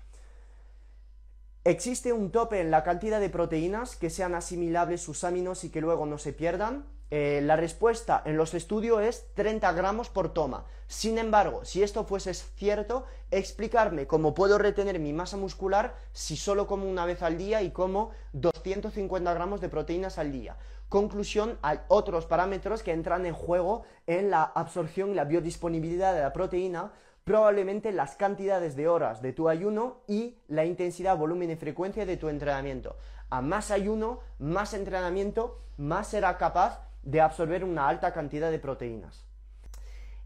¿Existe 1.67 2.13
un 2.13 2.31
tope 2.31 2.61
en 2.61 2.71
la 2.71 2.85
cantidad 2.85 3.19
de 3.19 3.29
proteínas 3.29 3.97
que 3.97 4.09
sean 4.09 4.37
asimilables 4.37 5.01
sus 5.01 5.25
aminos 5.25 5.65
y 5.65 5.71
que 5.71 5.81
luego 5.81 6.07
no 6.07 6.17
se 6.17 6.33
pierdan? 6.33 6.87
Eh, 7.11 7.41
la 7.43 7.57
respuesta 7.57 8.23
en 8.25 8.37
los 8.37 8.55
estudios 8.55 9.03
es 9.03 9.35
30 9.35 9.73
gramos 9.73 10.09
por 10.09 10.33
toma. 10.33 10.65
Sin 10.87 11.19
embargo, 11.19 11.65
si 11.65 11.83
esto 11.83 12.05
fuese 12.05 12.35
cierto, 12.35 13.05
explicarme 13.33 14.07
cómo 14.07 14.33
puedo 14.33 14.59
retener 14.59 15.01
mi 15.01 15.13
masa 15.13 15.39
muscular 15.39 15.97
si 16.13 16.37
solo 16.37 16.69
como 16.69 16.89
una 16.89 17.05
vez 17.05 17.21
al 17.23 17.37
día 17.37 17.63
y 17.63 17.73
como 17.73 18.13
250 18.33 19.35
gramos 19.35 19.61
de 19.61 19.69
proteínas 19.69 20.19
al 20.19 20.31
día. 20.31 20.57
Conclusión, 20.89 21.59
hay 21.63 21.81
otros 21.89 22.27
parámetros 22.27 22.85
que 22.85 22.93
entran 22.93 23.27
en 23.27 23.35
juego 23.35 23.83
en 24.07 24.31
la 24.31 24.45
absorción 24.45 25.11
y 25.11 25.15
la 25.15 25.25
biodisponibilidad 25.25 26.15
de 26.15 26.21
la 26.21 26.33
proteína, 26.33 26.93
probablemente 27.27 27.91
las 27.91 28.15
cantidades 28.15 28.77
de 28.77 28.87
horas 28.87 29.21
de 29.21 29.33
tu 29.33 29.49
ayuno 29.49 30.01
y 30.07 30.39
la 30.47 30.65
intensidad, 30.65 31.17
volumen 31.17 31.51
y 31.51 31.57
frecuencia 31.57 32.07
de 32.07 32.17
tu 32.17 32.29
entrenamiento. 32.29 32.97
A 33.31 33.43
más 33.43 33.73
ayuno, 33.73 34.21
más 34.39 34.75
entrenamiento, 34.75 35.61
más 35.77 36.07
será 36.07 36.39
capaz 36.39 36.81
de 37.03 37.21
absorber 37.21 37.65
una 37.65 37.89
alta 37.89 38.13
cantidad 38.13 38.49
de 38.53 38.61
proteínas. 38.61 39.25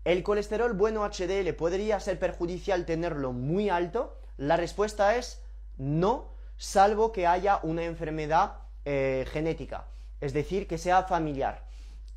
¿El 0.04 0.22
colesterol 0.22 0.74
bueno 0.74 1.08
HDL 1.08 1.54
podría 1.54 1.98
ser 2.00 2.18
perjudicial 2.18 2.84
tenerlo 2.84 3.32
muy 3.32 3.70
alto? 3.70 4.18
La 4.36 4.58
respuesta 4.58 5.16
es 5.16 5.42
no, 5.78 6.34
salvo 6.58 7.12
que 7.12 7.26
haya 7.26 7.60
una 7.62 7.84
enfermedad 7.84 8.58
eh, 8.84 9.24
genética, 9.32 9.86
es 10.20 10.34
decir, 10.34 10.66
que 10.66 10.76
sea 10.76 11.04
familiar. 11.04 11.69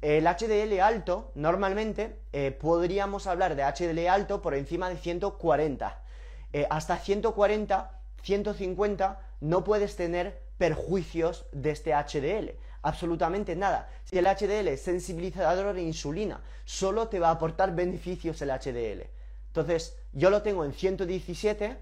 El 0.03 0.25
HDL 0.27 0.81
alto, 0.81 1.31
normalmente, 1.33 2.19
eh, 2.33 2.51
podríamos 2.51 3.25
hablar 3.25 3.55
de 3.55 3.63
HDL 3.63 4.09
alto 4.09 4.41
por 4.41 4.53
encima 4.53 4.89
de 4.89 4.97
140. 4.97 6.03
Eh, 6.51 6.67
hasta 6.69 6.97
140, 6.97 8.01
150, 8.21 9.19
no 9.39 9.63
puedes 9.63 9.95
tener 9.95 10.43
perjuicios 10.57 11.45
de 11.53 11.71
este 11.71 11.93
HDL 11.93 12.59
absolutamente 12.81 13.55
nada. 13.55 13.89
Si 14.03 14.17
el 14.17 14.25
HDL 14.25 14.67
es 14.67 14.81
sensibilizador 14.81 15.73
de 15.73 15.81
insulina, 15.81 16.41
solo 16.65 17.07
te 17.07 17.19
va 17.19 17.29
a 17.29 17.31
aportar 17.31 17.73
beneficios 17.73 18.41
el 18.41 18.49
HDL. 18.49 19.09
Entonces, 19.47 19.97
yo 20.11 20.29
lo 20.29 20.41
tengo 20.41 20.65
en 20.65 20.73
117 20.73 21.77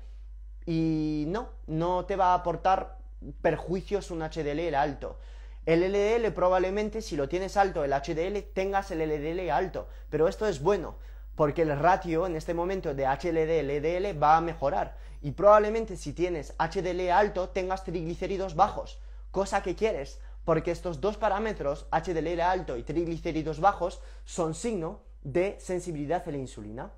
y 0.68 1.26
no, 1.28 1.50
no 1.66 2.06
te 2.06 2.16
va 2.16 2.28
a 2.28 2.36
aportar 2.36 3.00
perjuicios 3.42 4.12
un 4.12 4.20
HDL 4.20 4.76
alto. 4.76 5.18
El 5.66 5.82
LDL 5.82 6.32
probablemente 6.34 7.02
si 7.02 7.16
lo 7.16 7.30
tienes 7.30 7.56
alto, 7.58 7.84
el 7.84 7.92
HDL, 7.92 8.52
tengas 8.54 8.90
el 8.92 9.00
LDL 9.00 9.50
alto, 9.52 9.88
pero 10.10 10.28
esto 10.28 10.48
es 10.48 10.62
bueno 10.62 10.96
porque 11.36 11.62
el 11.62 11.78
ratio 11.78 12.26
en 12.26 12.36
este 12.36 12.54
momento 12.54 12.94
de 12.94 13.06
HLD-LDL 13.06 14.22
va 14.22 14.38
a 14.38 14.42
mejorar 14.42 14.98
y 15.22 15.32
probablemente 15.32 15.96
si 15.96 16.14
tienes 16.14 16.54
HDL 16.58 17.10
alto 17.12 17.50
tengas 17.50 17.84
triglicéridos 17.84 18.56
bajos, 18.56 19.00
cosa 19.32 19.64
que 19.64 19.76
quieres 19.76 20.20
porque 20.44 20.72
estos 20.72 21.02
dos 21.02 21.18
parámetros, 21.18 21.88
HDL 21.92 22.42
alto 22.42 22.78
y 22.78 22.84
triglicéridos 22.84 23.60
bajos, 23.60 24.02
son 24.26 24.56
signo 24.56 25.04
de 25.24 25.58
sensibilidad 25.60 26.28
a 26.28 26.32
la 26.32 26.38
insulina. 26.38 26.92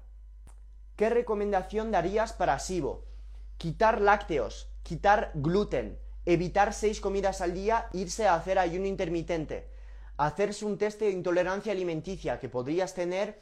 ¿Qué 0.96 1.10
recomendación 1.10 1.92
darías 1.92 2.34
para 2.34 2.60
SIBO? 2.60 3.06
Quitar 3.58 4.00
lácteos, 4.00 4.70
quitar 4.84 5.32
gluten, 5.34 6.00
evitar 6.26 6.74
seis 6.74 7.02
comidas 7.02 7.42
al 7.42 7.54
día, 7.54 7.90
irse 7.94 8.28
a 8.28 8.36
hacer 8.36 8.60
ayuno 8.60 8.86
intermitente, 8.86 9.68
hacerse 10.18 10.66
un 10.66 10.78
test 10.78 11.00
de 11.00 11.12
intolerancia 11.12 11.72
alimenticia, 11.72 12.40
que 12.40 12.50
podrías 12.50 12.94
tener 12.94 13.42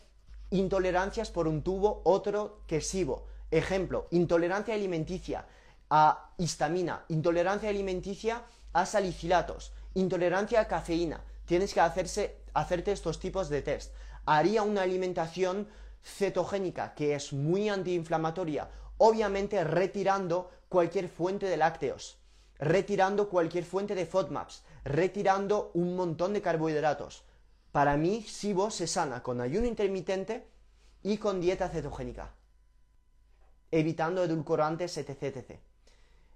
intolerancias 0.50 1.32
por 1.32 1.48
un 1.48 1.62
tubo, 1.62 2.02
otro 2.06 2.64
que 2.68 2.82
SIBO. 2.82 3.28
Ejemplo, 3.52 4.08
intolerancia 4.12 4.74
alimenticia 4.74 5.46
a 5.90 6.34
histamina, 6.38 7.06
intolerancia 7.10 7.70
alimenticia 7.70 8.44
a 8.74 8.86
salicilatos, 8.86 9.74
intolerancia 9.94 10.62
a 10.62 10.68
cafeína. 10.68 11.24
Tienes 11.46 11.74
que 11.74 11.82
hacerse, 11.82 12.38
hacerte 12.54 12.92
estos 12.94 13.20
tipos 13.20 13.50
de 13.50 13.62
test. 13.62 13.94
Haría 14.26 14.64
una 14.64 14.84
alimentación 14.84 15.68
cetogénica 16.02 16.94
que 16.96 17.16
es 17.16 17.34
muy 17.34 17.70
antiinflamatoria, 17.70 18.70
obviamente 18.98 19.64
retirando 19.64 20.50
cualquier 20.70 21.10
fuente 21.10 21.48
de 21.48 21.58
lácteos, 21.58 22.21
retirando 22.62 23.28
cualquier 23.28 23.66
fuente 23.66 23.96
de 23.96 24.06
FODMAPs, 24.06 24.64
retirando 24.86 25.72
un 25.74 25.96
montón 25.96 26.32
de 26.32 26.44
carbohidratos. 26.44 27.24
Para 27.72 27.98
mí, 27.98 28.22
SIBO 28.22 28.70
se 28.70 28.86
sana 28.86 29.24
con 29.24 29.42
ayuno 29.42 29.66
intermitente 29.66 30.48
y 31.02 31.18
con 31.18 31.42
dieta 31.42 31.70
cetogénica, 31.70 32.34
evitando 33.72 34.24
edulcorantes, 34.24 34.96
etc. 34.98 35.24
etc. 35.24 35.60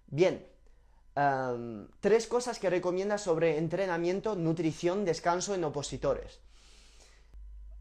Bien, 0.08 0.48
em, 1.16 1.88
tres 2.00 2.26
cosas 2.26 2.58
que 2.58 2.72
recomienda 2.72 3.20
sobre 3.20 3.60
entrenamiento, 3.60 4.36
nutrición, 4.36 5.06
descanso 5.06 5.54
en 5.54 5.64
opositores. 5.64 6.40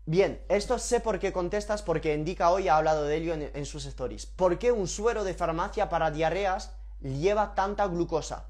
Bien, 0.05 0.45
esto 0.51 0.79
sé 0.79 1.01
por 1.01 1.19
qué 1.19 1.33
contestas, 1.33 1.83
porque 1.83 2.13
Indica 2.13 2.51
hoy 2.51 2.69
ha 2.69 2.77
hablado 2.77 3.05
de 3.05 3.17
ello 3.17 3.33
en, 3.33 3.51
en, 3.55 3.65
sus 3.65 3.87
stories. 3.87 4.27
¿Por 4.27 4.59
qué 4.59 4.71
un 4.71 4.87
suero 4.87 5.25
de 5.25 5.33
farmacia 5.33 5.89
para 5.89 6.11
diarreas 6.11 6.77
lleva 7.05 7.55
tanta 7.55 7.87
glucosa? 7.87 8.47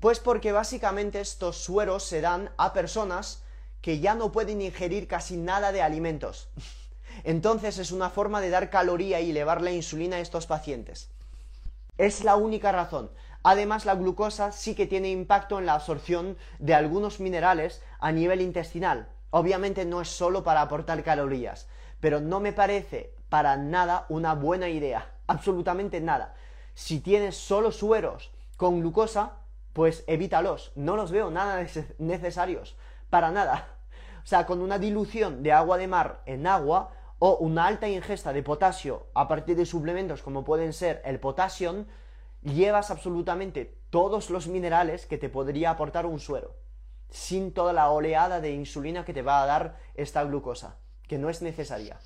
Pues 0.00 0.20
porque 0.20 0.52
básicamente 0.52 1.20
estos 1.20 1.56
sueros 1.56 2.04
se 2.04 2.20
dan 2.20 2.50
a 2.56 2.72
personas 2.72 3.42
que 3.80 4.00
ya 4.00 4.14
no 4.14 4.32
pueden 4.32 4.60
ingerir 4.60 5.08
casi 5.08 5.36
nada 5.36 5.72
de 5.72 5.82
alimentos. 5.82 6.48
Entonces 7.24 7.78
es 7.78 7.90
una 7.90 8.10
forma 8.10 8.40
de 8.40 8.50
dar 8.50 8.70
caloría 8.70 9.20
y 9.20 9.30
elevar 9.30 9.62
la 9.62 9.72
insulina 9.72 10.16
a 10.16 10.20
estos 10.20 10.46
pacientes. 10.46 11.10
Es 11.96 12.22
la 12.22 12.36
única 12.36 12.70
razón. 12.70 13.10
Además, 13.42 13.86
la 13.86 13.94
glucosa 13.94 14.52
sí 14.52 14.74
que 14.74 14.86
tiene 14.86 15.10
impacto 15.10 15.58
en 15.58 15.66
la 15.66 15.74
absorción 15.74 16.36
de 16.58 16.74
algunos 16.74 17.18
minerales 17.18 17.82
a 17.98 18.12
nivel 18.12 18.40
intestinal. 18.40 19.08
Obviamente 19.30 19.84
no 19.84 20.00
es 20.00 20.08
solo 20.08 20.44
para 20.44 20.60
aportar 20.60 21.02
calorías, 21.02 21.66
pero 22.00 22.20
no 22.20 22.40
me 22.40 22.52
parece 22.52 23.12
para 23.28 23.56
nada 23.56 24.06
una 24.08 24.34
buena 24.34 24.68
idea. 24.68 25.12
Absolutamente 25.26 26.00
nada. 26.00 26.34
Si 26.78 27.00
tienes 27.00 27.36
solo 27.36 27.72
sueros 27.72 28.30
con 28.56 28.78
glucosa, 28.78 29.38
pues 29.72 30.04
evítalos. 30.06 30.70
No 30.76 30.94
los 30.94 31.10
veo 31.10 31.28
nada 31.28 31.66
necesarios. 31.98 32.76
Para 33.10 33.32
nada. 33.32 33.78
O 34.22 34.26
sea, 34.28 34.46
con 34.46 34.60
una 34.60 34.78
dilución 34.78 35.42
de 35.42 35.50
agua 35.50 35.76
de 35.76 35.88
mar 35.88 36.22
en 36.24 36.46
agua 36.46 36.92
o 37.18 37.34
una 37.38 37.66
alta 37.66 37.88
ingesta 37.88 38.32
de 38.32 38.44
potasio 38.44 39.08
a 39.14 39.26
partir 39.26 39.56
de 39.56 39.66
suplementos 39.66 40.22
como 40.22 40.44
pueden 40.44 40.72
ser 40.72 41.02
el 41.04 41.18
potasio, 41.18 41.84
llevas 42.42 42.92
absolutamente 42.92 43.76
todos 43.90 44.30
los 44.30 44.46
minerales 44.46 45.04
que 45.04 45.18
te 45.18 45.28
podría 45.28 45.70
aportar 45.70 46.06
un 46.06 46.20
suero, 46.20 46.54
sin 47.10 47.52
toda 47.52 47.72
la 47.72 47.90
oleada 47.90 48.40
de 48.40 48.52
insulina 48.52 49.04
que 49.04 49.14
te 49.14 49.22
va 49.22 49.42
a 49.42 49.46
dar 49.46 49.80
esta 49.96 50.22
glucosa, 50.22 50.76
que 51.08 51.18
no 51.18 51.28
es 51.28 51.42
necesaria. 51.42 51.98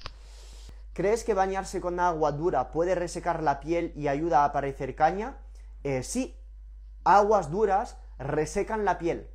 ¿Crees 0.93 1.25
que 1.25 1.33
bañarse 1.33 1.81
con 1.81 2.01
agua 2.01 2.33
dura 2.33 2.71
puede 2.71 2.95
resecar 2.95 3.43
la 3.43 3.61
piel 3.61 3.93
y 3.97 4.09
ayuda 4.09 4.41
a 4.41 4.45
aparecer 4.47 4.95
caña? 4.95 5.39
Eh, 5.85 6.03
sí, 6.03 6.37
aguas 7.05 7.51
duras 7.51 7.97
resecan 8.19 8.85
la 8.85 8.99
piel. 8.99 9.29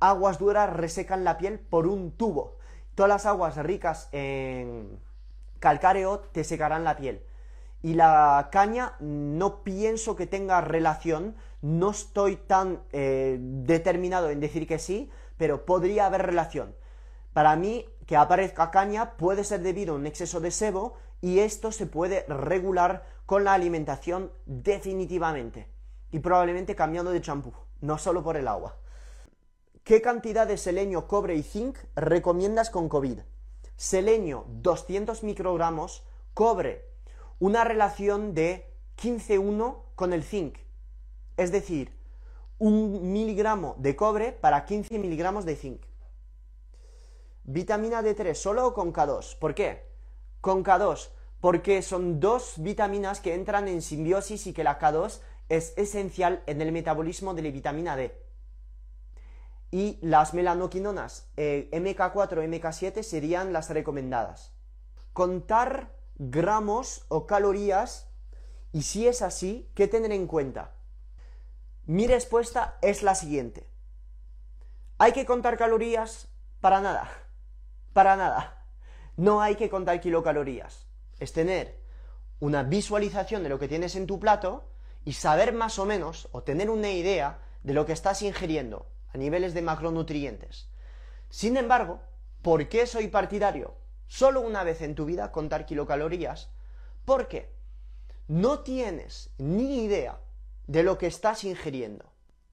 Aguas 0.00 0.38
duras 0.38 0.72
resecan 0.72 1.22
la 1.22 1.38
piel 1.38 1.60
por 1.60 1.86
un 1.86 2.10
tubo. 2.10 2.58
Todas 2.96 3.08
las 3.08 3.26
aguas 3.26 3.56
ricas 3.58 4.08
en 4.10 4.98
calcáreo 5.60 6.18
te 6.18 6.42
secarán 6.42 6.82
la 6.82 6.96
piel. 6.96 7.22
Y 7.82 7.94
la 7.94 8.48
caña 8.50 8.94
no 8.98 9.62
pienso 9.62 10.16
que 10.16 10.26
tenga 10.26 10.60
relación, 10.60 11.36
no 11.62 11.90
estoy 11.90 12.36
tan 12.36 12.82
eh, 12.90 13.38
determinado 13.40 14.30
en 14.30 14.40
decir 14.40 14.66
que 14.66 14.80
sí, 14.80 15.10
pero 15.36 15.64
podría 15.64 16.06
haber 16.06 16.22
relación. 16.26 16.74
Para 17.32 17.54
mí, 17.54 17.86
que 18.06 18.16
aparezca 18.16 18.70
caña 18.70 19.16
puede 19.16 19.44
ser 19.44 19.60
debido 19.60 19.94
a 19.94 19.96
un 19.96 20.06
exceso 20.06 20.40
de 20.40 20.50
sebo 20.50 20.94
y 21.20 21.40
esto 21.40 21.72
se 21.72 21.86
puede 21.86 22.24
regular 22.28 23.04
con 23.26 23.44
la 23.44 23.54
alimentación 23.54 24.30
definitivamente. 24.46 25.68
Y 26.12 26.20
probablemente 26.20 26.76
cambiando 26.76 27.10
de 27.10 27.20
champú, 27.20 27.52
no 27.80 27.98
solo 27.98 28.22
por 28.22 28.36
el 28.36 28.48
agua. 28.48 28.76
¿Qué 29.82 30.00
cantidad 30.00 30.46
de 30.46 30.56
selenio, 30.56 31.06
cobre 31.06 31.34
y 31.34 31.42
zinc 31.42 31.78
recomiendas 31.94 32.70
con 32.70 32.88
COVID? 32.88 33.20
Selenio 33.76 34.46
200 34.48 35.22
microgramos, 35.22 36.04
cobre 36.32 36.86
una 37.38 37.64
relación 37.64 38.34
de 38.34 38.72
15-1 38.96 39.76
con 39.94 40.12
el 40.12 40.22
zinc. 40.22 40.58
Es 41.36 41.52
decir, 41.52 41.92
un 42.58 43.12
miligramo 43.12 43.74
de 43.78 43.94
cobre 43.94 44.32
para 44.32 44.64
15 44.64 44.98
miligramos 44.98 45.44
de 45.44 45.56
zinc. 45.56 45.82
Vitamina 47.46 48.02
D3 48.02 48.34
solo 48.34 48.66
o 48.66 48.74
con 48.74 48.92
K2. 48.92 49.38
¿Por 49.38 49.54
qué? 49.54 49.86
Con 50.40 50.62
K2, 50.62 51.08
porque 51.40 51.80
son 51.80 52.20
dos 52.20 52.54
vitaminas 52.58 53.20
que 53.20 53.34
entran 53.34 53.68
en 53.68 53.82
simbiosis 53.82 54.46
y 54.46 54.52
que 54.52 54.64
la 54.64 54.78
K2 54.78 55.20
es 55.48 55.72
esencial 55.76 56.42
en 56.46 56.60
el 56.60 56.72
metabolismo 56.72 57.34
de 57.34 57.42
la 57.42 57.50
vitamina 57.50 57.96
D 57.96 58.26
y 59.70 59.98
las 60.00 60.34
melanoquinonas 60.34 61.28
eh, 61.36 61.68
MK4 61.72 62.48
MK7 62.48 63.02
serían 63.02 63.52
las 63.52 63.70
recomendadas. 63.70 64.52
Contar 65.12 65.92
gramos 66.16 67.04
o 67.08 67.26
calorías 67.26 68.08
y 68.72 68.82
si 68.82 69.06
es 69.06 69.22
así, 69.22 69.70
¿qué 69.74 69.88
tener 69.88 70.12
en 70.12 70.26
cuenta? 70.26 70.72
Mi 71.84 72.06
respuesta 72.06 72.78
es 72.82 73.02
la 73.02 73.14
siguiente. 73.14 73.66
¿Hay 74.98 75.12
que 75.12 75.26
contar 75.26 75.56
calorías? 75.56 76.28
Para 76.60 76.80
nada. 76.80 77.25
Para 77.96 78.14
nada. 78.14 78.62
No 79.16 79.40
hay 79.40 79.54
que 79.56 79.70
contar 79.70 80.02
kilocalorías. 80.02 80.86
Es 81.18 81.32
tener 81.32 81.80
una 82.40 82.62
visualización 82.62 83.42
de 83.42 83.48
lo 83.48 83.58
que 83.58 83.68
tienes 83.68 83.96
en 83.96 84.06
tu 84.06 84.20
plato 84.20 84.68
y 85.06 85.14
saber 85.14 85.54
más 85.54 85.78
o 85.78 85.86
menos 85.86 86.28
o 86.32 86.42
tener 86.42 86.68
una 86.68 86.90
idea 86.90 87.38
de 87.62 87.72
lo 87.72 87.86
que 87.86 87.94
estás 87.94 88.20
ingiriendo 88.20 88.86
a 89.14 89.16
niveles 89.16 89.54
de 89.54 89.62
macronutrientes. 89.62 90.68
Sin 91.30 91.56
embargo, 91.56 92.02
¿por 92.42 92.68
qué 92.68 92.86
soy 92.86 93.08
partidario? 93.08 93.72
Solo 94.08 94.42
una 94.42 94.62
vez 94.62 94.82
en 94.82 94.94
tu 94.94 95.06
vida 95.06 95.32
contar 95.32 95.64
kilocalorías. 95.64 96.50
Porque 97.06 97.50
no 98.28 98.58
tienes 98.58 99.30
ni 99.38 99.84
idea 99.84 100.20
de 100.66 100.82
lo 100.82 100.98
que 100.98 101.06
estás 101.06 101.44
ingiriendo. 101.44 102.12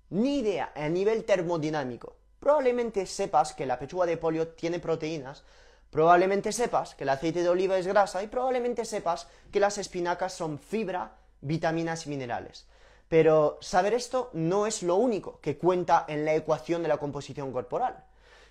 Ni 0.10 0.40
idea 0.40 0.72
a 0.74 0.88
nivel 0.88 1.26
termodinámico. 1.26 2.16
Probablemente 2.44 3.06
sepas 3.06 3.54
que 3.54 3.66
la 3.66 3.80
pechuga 3.80 4.06
de 4.06 4.18
pollo 4.18 4.50
tiene 4.50 4.80
proteínas, 4.80 5.46
probablemente 5.90 6.52
sepas 6.52 6.94
que 6.94 7.06
el 7.06 7.10
aceite 7.10 7.42
de 7.42 7.48
oliva 7.48 7.78
es 7.78 7.88
grasa 7.88 8.22
y 8.22 8.28
probablemente 8.28 8.84
sepas 8.84 9.30
que 9.50 9.62
las 9.62 9.78
espinacas 9.78 10.34
son 10.34 10.60
fibra, 10.60 11.16
vitaminas 11.40 12.06
y 12.06 12.10
minerales. 12.10 12.68
Pero 13.08 13.60
saber 13.62 13.94
esto 13.94 14.30
no 14.34 14.68
es 14.68 14.84
lo 14.84 14.96
único 14.98 15.40
que 15.40 15.58
cuenta 15.58 16.04
en 16.10 16.26
la 16.26 16.36
ecuación 16.36 16.82
de 16.82 16.90
la 16.90 16.98
composición 16.98 17.54
corporal, 17.54 18.04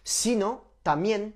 sino 0.03 0.65
también 0.83 1.35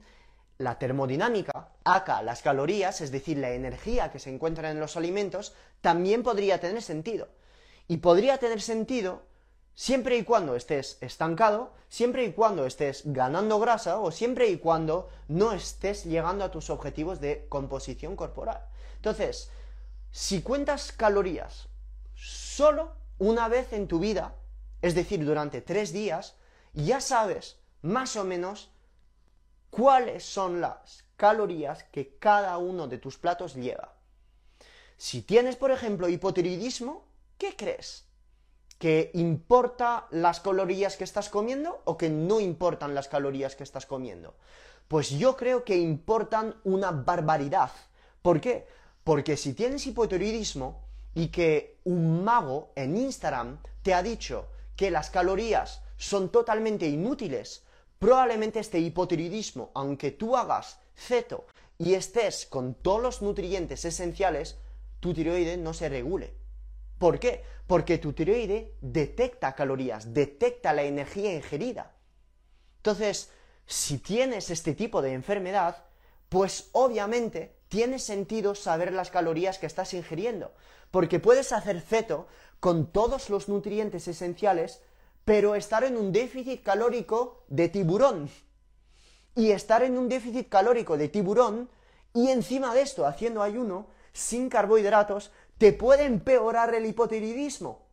la 0.56 0.78
termodinámica, 0.78 1.72
acá 1.84 2.22
las 2.22 2.40
calorías, 2.40 3.02
es 3.02 3.12
decir, 3.12 3.36
la 3.36 3.50
energía 3.50 4.10
que 4.10 4.18
se 4.18 4.30
encuentra 4.30 4.70
en 4.70 4.80
los 4.80 4.96
alimentos, 4.96 5.54
también 5.82 6.22
podría 6.22 6.58
tener 6.58 6.80
sentido. 6.80 7.28
Y 7.86 7.98
podría 7.98 8.38
tener 8.38 8.62
sentido 8.62 9.24
siempre 9.76 10.16
y 10.16 10.24
cuando 10.24 10.56
estés 10.56 10.96
estancado, 11.02 11.72
siempre 11.88 12.24
y 12.24 12.32
cuando 12.32 12.66
estés 12.66 13.02
ganando 13.04 13.60
grasa 13.60 14.00
o 14.00 14.10
siempre 14.10 14.48
y 14.48 14.56
cuando 14.56 15.10
no 15.28 15.52
estés 15.52 16.04
llegando 16.04 16.44
a 16.44 16.50
tus 16.50 16.70
objetivos 16.70 17.20
de 17.20 17.46
composición 17.48 18.16
corporal. 18.16 18.64
Entonces, 18.96 19.50
si 20.10 20.40
cuentas 20.40 20.92
calorías 20.92 21.68
solo 22.14 22.94
una 23.18 23.48
vez 23.48 23.72
en 23.74 23.86
tu 23.86 24.00
vida, 24.00 24.34
es 24.80 24.94
decir, 24.94 25.24
durante 25.24 25.60
tres 25.60 25.92
días, 25.92 26.34
ya 26.72 27.00
sabes 27.00 27.58
más 27.82 28.16
o 28.16 28.24
menos 28.24 28.70
cuáles 29.70 30.24
son 30.24 30.62
las 30.62 31.04
calorías 31.16 31.84
que 31.84 32.16
cada 32.18 32.56
uno 32.56 32.88
de 32.88 32.96
tus 32.96 33.18
platos 33.18 33.54
lleva. 33.54 33.92
Si 34.96 35.20
tienes, 35.20 35.56
por 35.56 35.70
ejemplo, 35.70 36.08
hipotiroidismo, 36.08 37.04
¿qué 37.36 37.54
crees? 37.54 38.05
¿Que 38.78 39.10
importa 39.14 40.06
las 40.10 40.40
calorías 40.40 40.96
que 40.96 41.04
estás 41.04 41.30
comiendo 41.30 41.80
o 41.84 41.96
que 41.96 42.10
no 42.10 42.40
importan 42.40 42.94
las 42.94 43.08
calorías 43.08 43.56
que 43.56 43.64
estás 43.64 43.86
comiendo? 43.86 44.34
Pues 44.88 45.10
yo 45.10 45.36
creo 45.36 45.64
que 45.64 45.76
importan 45.76 46.54
una 46.64 46.90
barbaridad. 46.90 47.70
¿Por 48.22 48.40
qué? 48.40 48.66
Porque 49.02 49.36
si 49.36 49.54
tienes 49.54 49.86
hipotiroidismo 49.86 50.82
y 51.14 51.28
que 51.28 51.78
un 51.84 52.22
mago 52.22 52.72
en 52.76 52.96
Instagram 52.96 53.58
te 53.82 53.94
ha 53.94 54.02
dicho 54.02 54.48
que 54.76 54.90
las 54.90 55.10
calorías 55.10 55.82
son 55.96 56.28
totalmente 56.28 56.86
inútiles, 56.86 57.62
probablemente 57.98 58.60
este 58.60 58.78
hipotiroidismo, 58.78 59.70
aunque 59.74 60.10
tú 60.10 60.36
hagas 60.36 60.78
ceto 60.94 61.46
y 61.78 61.94
estés 61.94 62.46
con 62.46 62.74
todos 62.74 63.02
los 63.02 63.22
nutrientes 63.22 63.84
esenciales, 63.84 64.58
tu 65.00 65.14
tiroide 65.14 65.56
no 65.56 65.72
se 65.72 65.88
regule. 65.88 66.34
¿Por 66.98 67.18
qué? 67.18 67.44
Porque 67.66 67.98
tu 67.98 68.12
tiroide 68.12 68.74
detecta 68.80 69.54
calorías, 69.54 70.14
detecta 70.14 70.72
la 70.72 70.84
energía 70.84 71.34
ingerida. 71.34 71.94
Entonces, 72.78 73.30
si 73.66 73.98
tienes 73.98 74.50
este 74.50 74.74
tipo 74.74 75.02
de 75.02 75.12
enfermedad, 75.12 75.84
pues 76.28 76.68
obviamente 76.72 77.56
tiene 77.68 77.98
sentido 77.98 78.54
saber 78.54 78.92
las 78.92 79.10
calorías 79.10 79.58
que 79.58 79.66
estás 79.66 79.92
ingiriendo, 79.94 80.52
porque 80.90 81.18
puedes 81.18 81.52
hacer 81.52 81.80
ceto 81.80 82.28
con 82.60 82.92
todos 82.92 83.28
los 83.28 83.48
nutrientes 83.48 84.08
esenciales, 84.08 84.80
pero 85.24 85.56
estar 85.56 85.82
en 85.84 85.96
un 85.96 86.12
déficit 86.12 86.62
calórico 86.62 87.44
de 87.48 87.68
tiburón. 87.68 88.30
Y 89.34 89.50
estar 89.50 89.82
en 89.82 89.98
un 89.98 90.08
déficit 90.08 90.48
calórico 90.48 90.96
de 90.96 91.08
tiburón 91.08 91.68
y 92.14 92.28
encima 92.30 92.74
de 92.74 92.80
esto 92.80 93.04
haciendo 93.04 93.42
ayuno 93.42 93.88
sin 94.12 94.48
carbohidratos 94.48 95.30
te 95.58 95.72
puede 95.72 96.04
empeorar 96.04 96.74
el 96.74 96.86
hipotiroidismo. 96.86 97.86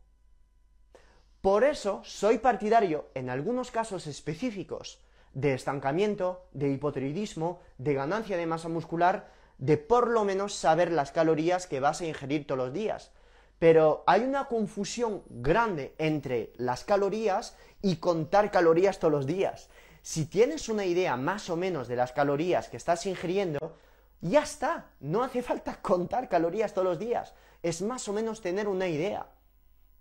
Por 1.42 1.64
eso 1.64 2.02
soy 2.04 2.38
partidario, 2.38 3.10
en 3.16 3.30
algunos 3.30 3.72
casos 3.72 4.08
específicos, 4.08 5.02
de 5.34 5.54
estancamiento, 5.54 6.46
de 6.52 6.70
hipotiroidismo, 6.70 7.60
de 7.78 7.94
ganancia 7.94 8.38
de 8.38 8.46
masa 8.46 8.70
muscular, 8.70 9.32
de 9.58 9.78
por 9.78 10.10
lo 10.10 10.26
menos 10.26 10.54
saber 10.54 10.92
las 10.92 11.12
calorías 11.12 11.68
que 11.68 11.80
vas 11.80 12.02
a 12.02 12.06
ingerir 12.06 12.46
todos 12.48 12.58
los 12.58 12.74
días. 12.74 13.12
Pero 13.60 14.04
hay 14.08 14.22
una 14.22 14.48
confusión 14.48 15.24
grande 15.30 15.96
entre 15.98 16.54
las 16.58 16.84
calorías 16.84 17.56
y 17.82 17.98
contar 17.98 18.52
calorías 18.52 19.00
todos 19.00 19.14
los 19.14 19.26
días. 19.26 19.70
Si 20.02 20.26
tienes 20.26 20.68
una 20.68 20.86
idea 20.86 21.16
más 21.16 21.50
o 21.50 21.56
menos 21.56 21.88
de 21.88 21.96
las 21.96 22.12
calorías 22.12 22.68
que 22.68 22.78
estás 22.78 23.06
ingiriendo, 23.06 23.78
ya 24.22 24.44
está, 24.44 24.92
no 25.00 25.24
hace 25.24 25.42
falta 25.42 25.76
contar 25.82 26.28
calorías 26.28 26.74
todos 26.74 26.88
los 26.88 27.00
días 27.00 27.34
es 27.64 27.82
más 27.82 28.08
o 28.08 28.14
menos 28.14 28.42
tener 28.42 28.68
una 28.68 28.88
idea. 28.88 29.28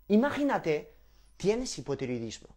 Imagínate, 0.09 0.93
tienes 1.37 1.77
hipotiroidismo 1.77 2.49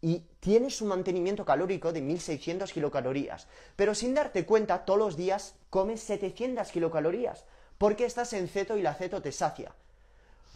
y 0.00 0.20
tienes 0.40 0.80
un 0.80 0.88
mantenimiento 0.88 1.44
calórico 1.44 1.92
de 1.92 2.00
1600 2.00 2.72
kilocalorías, 2.72 3.48
pero 3.74 3.94
sin 3.94 4.14
darte 4.14 4.46
cuenta 4.46 4.84
todos 4.84 4.98
los 4.98 5.16
días 5.16 5.56
comes 5.68 6.00
700 6.00 6.70
kilocalorías 6.70 7.44
porque 7.78 8.06
estás 8.06 8.32
en 8.32 8.48
ceto 8.48 8.76
y 8.76 8.82
la 8.82 8.94
ceto 8.94 9.20
te 9.20 9.32
sacia. 9.32 9.74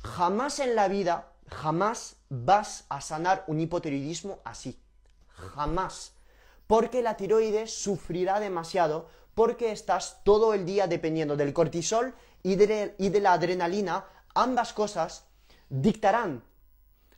Jamás 0.03 0.61
en 0.61 0.75
la 0.75 0.89
vida, 0.89 1.33
jamás 1.49 2.17
vas 2.31 2.85
a 2.89 3.01
sanar 3.01 3.45
un 3.47 3.61
hipotiroidismo 3.61 4.39
así. 4.45 4.81
Jamás. 5.29 6.15
Porque 6.67 7.03
la 7.03 7.17
tiroides 7.17 7.75
sufrirá 7.75 8.41
demasiado 8.41 9.09
porque 9.41 9.73
estás 9.73 10.21
todo 10.23 10.53
el 10.53 10.67
día 10.67 10.87
dependiendo 10.87 11.35
del 11.35 11.55
cortisol 11.55 12.15
y 12.43 12.57
de, 12.57 13.21
la 13.23 13.33
adrenalina, 13.33 14.05
ambas 14.35 14.75
cosas 14.75 15.25
dictarán 15.71 16.45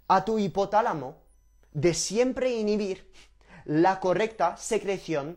a 0.07 0.25
tu 0.25 0.39
hipotálamo 0.39 1.17
de 1.73 1.95
siempre 1.95 2.53
inhibir 2.53 3.11
la 3.65 3.99
correcta 3.99 4.57
secreción 4.57 5.37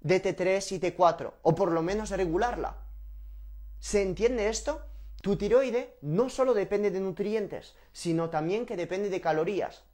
de 0.00 0.22
T3 0.22 0.72
y 0.72 0.80
T4, 0.80 1.34
o 1.42 1.54
por 1.54 1.70
lo 1.70 1.82
menos 1.82 2.08
regularla. 2.08 2.78
¿Se 3.78 4.00
entiende 4.00 4.48
esto? 4.48 4.80
Tu 5.20 5.36
tiroide 5.36 5.98
no 6.00 6.30
solo 6.30 6.54
depende 6.54 6.90
de 6.90 7.00
nutrientes, 7.00 7.74
sino 7.92 8.30
también 8.30 8.64
que 8.64 8.78
depende 8.78 9.10
de 9.10 9.20
calorías. 9.20 9.84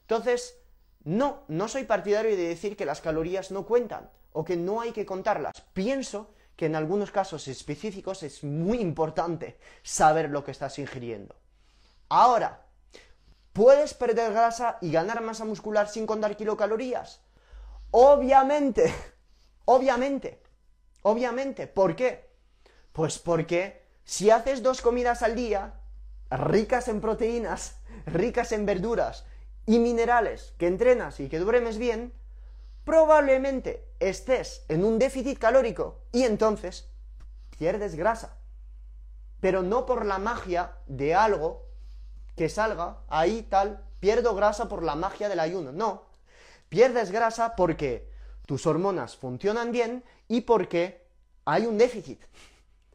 Entonces, 0.00 0.58
no, 1.04 1.44
no 1.46 1.68
soy 1.68 1.84
partidario 1.84 2.36
de 2.36 2.48
decir 2.48 2.76
que 2.76 2.86
las 2.86 3.00
calorías 3.00 3.52
no 3.52 3.66
cuentan 3.66 4.10
o 4.36 4.44
que 4.44 4.56
no 4.56 4.82
hay 4.82 4.92
que 4.92 5.06
contarlas. 5.06 5.62
Pienso 5.72 6.34
que 6.56 6.66
en 6.66 6.76
algunos 6.76 7.10
casos 7.10 7.48
específicos 7.48 8.22
es 8.22 8.44
muy 8.44 8.80
importante 8.80 9.58
saber 9.82 10.28
lo 10.28 10.44
que 10.44 10.50
estás 10.50 10.78
ingiriendo. 10.78 11.34
Ahora, 12.10 12.66
¿puedes 13.54 13.94
perder 13.94 14.34
grasa 14.34 14.76
y 14.82 14.92
ganar 14.92 15.22
masa 15.22 15.46
muscular 15.46 15.88
sin 15.88 16.06
contar 16.06 16.36
kilocalorías? 16.36 17.22
Obviamente, 17.92 18.94
obviamente, 19.64 20.42
obviamente. 21.00 21.66
¿Por 21.66 21.96
qué? 21.96 22.28
Pues 22.92 23.18
porque 23.18 23.86
si 24.04 24.28
haces 24.28 24.62
dos 24.62 24.82
comidas 24.82 25.22
al 25.22 25.34
día, 25.34 25.80
ricas 26.30 26.88
en 26.88 27.00
proteínas, 27.00 27.78
ricas 28.04 28.52
en 28.52 28.66
verduras 28.66 29.24
y 29.64 29.78
minerales, 29.78 30.52
que 30.58 30.66
entrenas 30.66 31.20
y 31.20 31.30
que 31.30 31.38
duermes 31.38 31.78
bien, 31.78 32.12
probablemente 32.86 33.84
estés 33.98 34.64
en 34.68 34.84
un 34.84 35.00
déficit 35.00 35.40
calórico 35.40 36.04
y 36.12 36.22
entonces 36.22 36.88
pierdes 37.58 37.96
grasa. 37.96 38.38
Pero 39.40 39.62
no 39.62 39.84
por 39.84 40.06
la 40.06 40.18
magia 40.18 40.76
de 40.86 41.12
algo 41.12 41.66
que 42.36 42.48
salga 42.48 42.98
ahí 43.08 43.42
tal, 43.42 43.84
pierdo 43.98 44.36
grasa 44.36 44.68
por 44.68 44.84
la 44.84 44.94
magia 44.94 45.28
del 45.28 45.40
ayuno. 45.40 45.72
No, 45.72 46.04
pierdes 46.68 47.10
grasa 47.10 47.56
porque 47.56 48.08
tus 48.46 48.66
hormonas 48.66 49.16
funcionan 49.16 49.72
bien 49.72 50.04
y 50.28 50.42
porque 50.42 51.04
hay 51.44 51.66
un 51.66 51.78
déficit. 51.78 52.22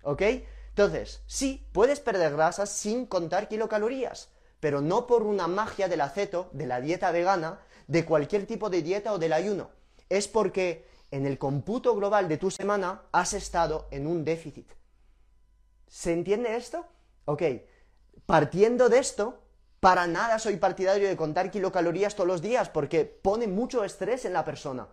¿Ok? 0.04 0.22
Entonces, 0.70 1.22
sí, 1.28 1.68
puedes 1.74 2.00
perder 2.00 2.32
grasa 2.32 2.66
sin 2.66 3.06
contar 3.06 3.50
kilocalorías, 3.50 4.30
pero 4.62 4.80
no 4.80 5.06
por 5.06 5.24
una 5.24 5.48
magia 5.48 5.90
del 5.90 6.00
aceto, 6.00 6.50
de 6.54 6.66
la 6.66 6.80
dieta 6.80 7.12
vegana, 7.12 7.60
de 7.88 8.06
cualquier 8.06 8.48
tipo 8.48 8.70
de 8.70 8.82
dieta 8.82 9.12
o 9.12 9.20
del 9.20 9.34
ayuno 9.34 9.81
es 10.12 10.28
porque 10.28 10.86
en 11.10 11.26
el 11.26 11.38
cómputo 11.38 11.96
global 11.96 12.28
de 12.28 12.38
tu 12.38 12.52
semana 12.52 13.04
has 13.14 13.34
estado 13.34 13.88
en 13.92 14.08
un 14.08 14.26
déficit. 14.26 14.70
¿Se 15.88 16.12
entiende 16.12 16.58
esto? 16.58 16.86
Ok, 17.24 17.44
partiendo 18.26 18.90
de 18.90 19.00
esto, 19.00 19.42
para 19.80 20.08
nada 20.08 20.38
soy 20.38 20.58
partidario 20.58 21.08
de 21.08 21.16
contar 21.16 21.50
kilocalorías 21.50 22.16
todos 22.16 22.28
los 22.28 22.42
días 22.42 22.68
porque 22.68 23.06
pone 23.06 23.48
mucho 23.48 23.86
estrés 23.86 24.26
en 24.26 24.34
la 24.34 24.44
persona. 24.44 24.90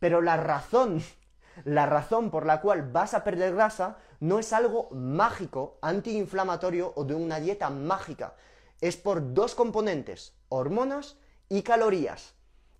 Pero 0.00 0.22
la 0.22 0.36
razón, 0.36 1.02
la 1.64 1.86
razón 1.86 2.32
por 2.32 2.44
la 2.44 2.60
cual 2.60 2.90
vas 2.90 3.14
a 3.14 3.22
perder 3.22 3.54
grasa 3.54 3.98
no 4.18 4.40
es 4.40 4.52
algo 4.52 4.90
mágico, 4.90 5.78
antiinflamatorio 5.82 6.92
o 6.96 7.04
de 7.04 7.14
una 7.14 7.38
dieta 7.38 7.70
mágica. 7.70 8.34
Es 8.80 8.96
por 8.96 9.34
dos 9.34 9.54
componentes, 9.54 10.34
hormonas 10.48 11.16
y 11.48 11.62
calorías 11.62 12.37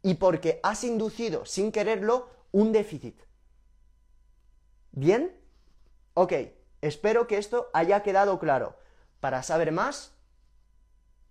y 0.09 0.15
porque 0.15 0.59
has 0.63 0.85
inducido 0.85 1.45
sin 1.45 1.71
quererlo 1.71 2.31
un 2.51 2.73
déficit. 2.73 3.21
¿Bien? 4.91 5.39
Ok, 6.15 6.33
espero 6.81 7.27
que 7.27 7.37
esto 7.37 7.69
haya 7.75 8.03
quedado 8.03 8.39
claro. 8.39 8.79
Para 9.21 9.43
saber 9.43 9.71
más, 9.71 10.15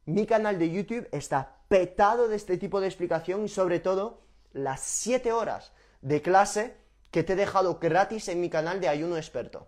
mi 0.05 0.27
canal 0.27 0.59
de 0.59 0.69
YouTube 0.69 1.09
está 1.11 1.57
petado 1.69 2.27
de 2.27 2.35
este 2.35 2.57
tipo 2.57 2.79
de 2.79 2.85
explicación 2.85 3.45
y 3.45 3.49
sobre 3.49 3.79
todo 3.79 4.21
las 4.53 4.81
7 4.81 5.31
horas 5.31 5.71
de 6.01 6.21
clase 6.21 6.77
que 7.09 7.23
te 7.23 7.33
he 7.33 7.35
dejado 7.35 7.79
gratis 7.79 8.27
en 8.27 8.39
mi 8.39 8.51
canal 8.51 8.79
de 8.79 8.89
ayuno 8.89 9.17
experto. 9.17 9.67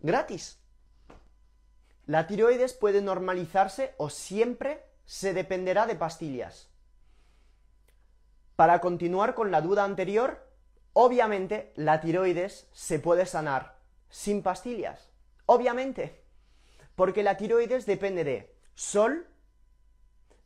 Gratis. 0.00 0.58
La 2.06 2.26
tiroides 2.26 2.72
puede 2.72 3.02
normalizarse 3.02 3.94
o 3.98 4.10
siempre 4.10 4.84
se 5.04 5.32
dependerá 5.32 5.86
de 5.86 5.94
pastillas. 5.94 6.71
Para 8.62 8.80
continuar 8.80 9.34
con 9.34 9.50
la 9.50 9.60
duda 9.60 9.82
anterior, 9.82 10.46
obviamente 10.92 11.72
la 11.74 12.00
tiroides 12.00 12.68
se 12.70 13.00
puede 13.00 13.26
sanar 13.26 13.80
sin 14.08 14.40
pastillas. 14.40 15.10
Obviamente. 15.46 16.22
Porque 16.94 17.24
la 17.24 17.36
tiroides 17.36 17.86
depende 17.86 18.22
de 18.22 18.54
sol, 18.76 19.26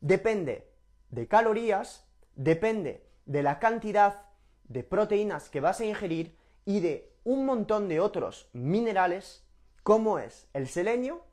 depende 0.01 0.67
de 1.11 1.27
calorías, 1.27 2.07
depende 2.33 3.07
de 3.27 3.43
la 3.43 3.59
cantidad 3.59 4.25
de 4.63 4.83
proteínas 4.83 5.49
que 5.49 5.61
vas 5.61 5.79
a 5.79 5.85
ingerir 5.85 6.35
y 6.65 6.79
de 6.79 7.13
un 7.23 7.45
montón 7.45 7.87
de 7.87 7.99
otros 7.99 8.49
minerales 8.51 9.45
como 9.83 10.17
es 10.17 10.47
el 10.53 10.67
selenio, 10.67 11.23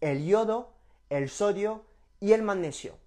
el 0.00 0.26
yodo, 0.26 0.72
el 1.08 1.28
sodio 1.28 1.84
y 2.18 2.32
el 2.32 2.42
magnesio. 2.42 2.98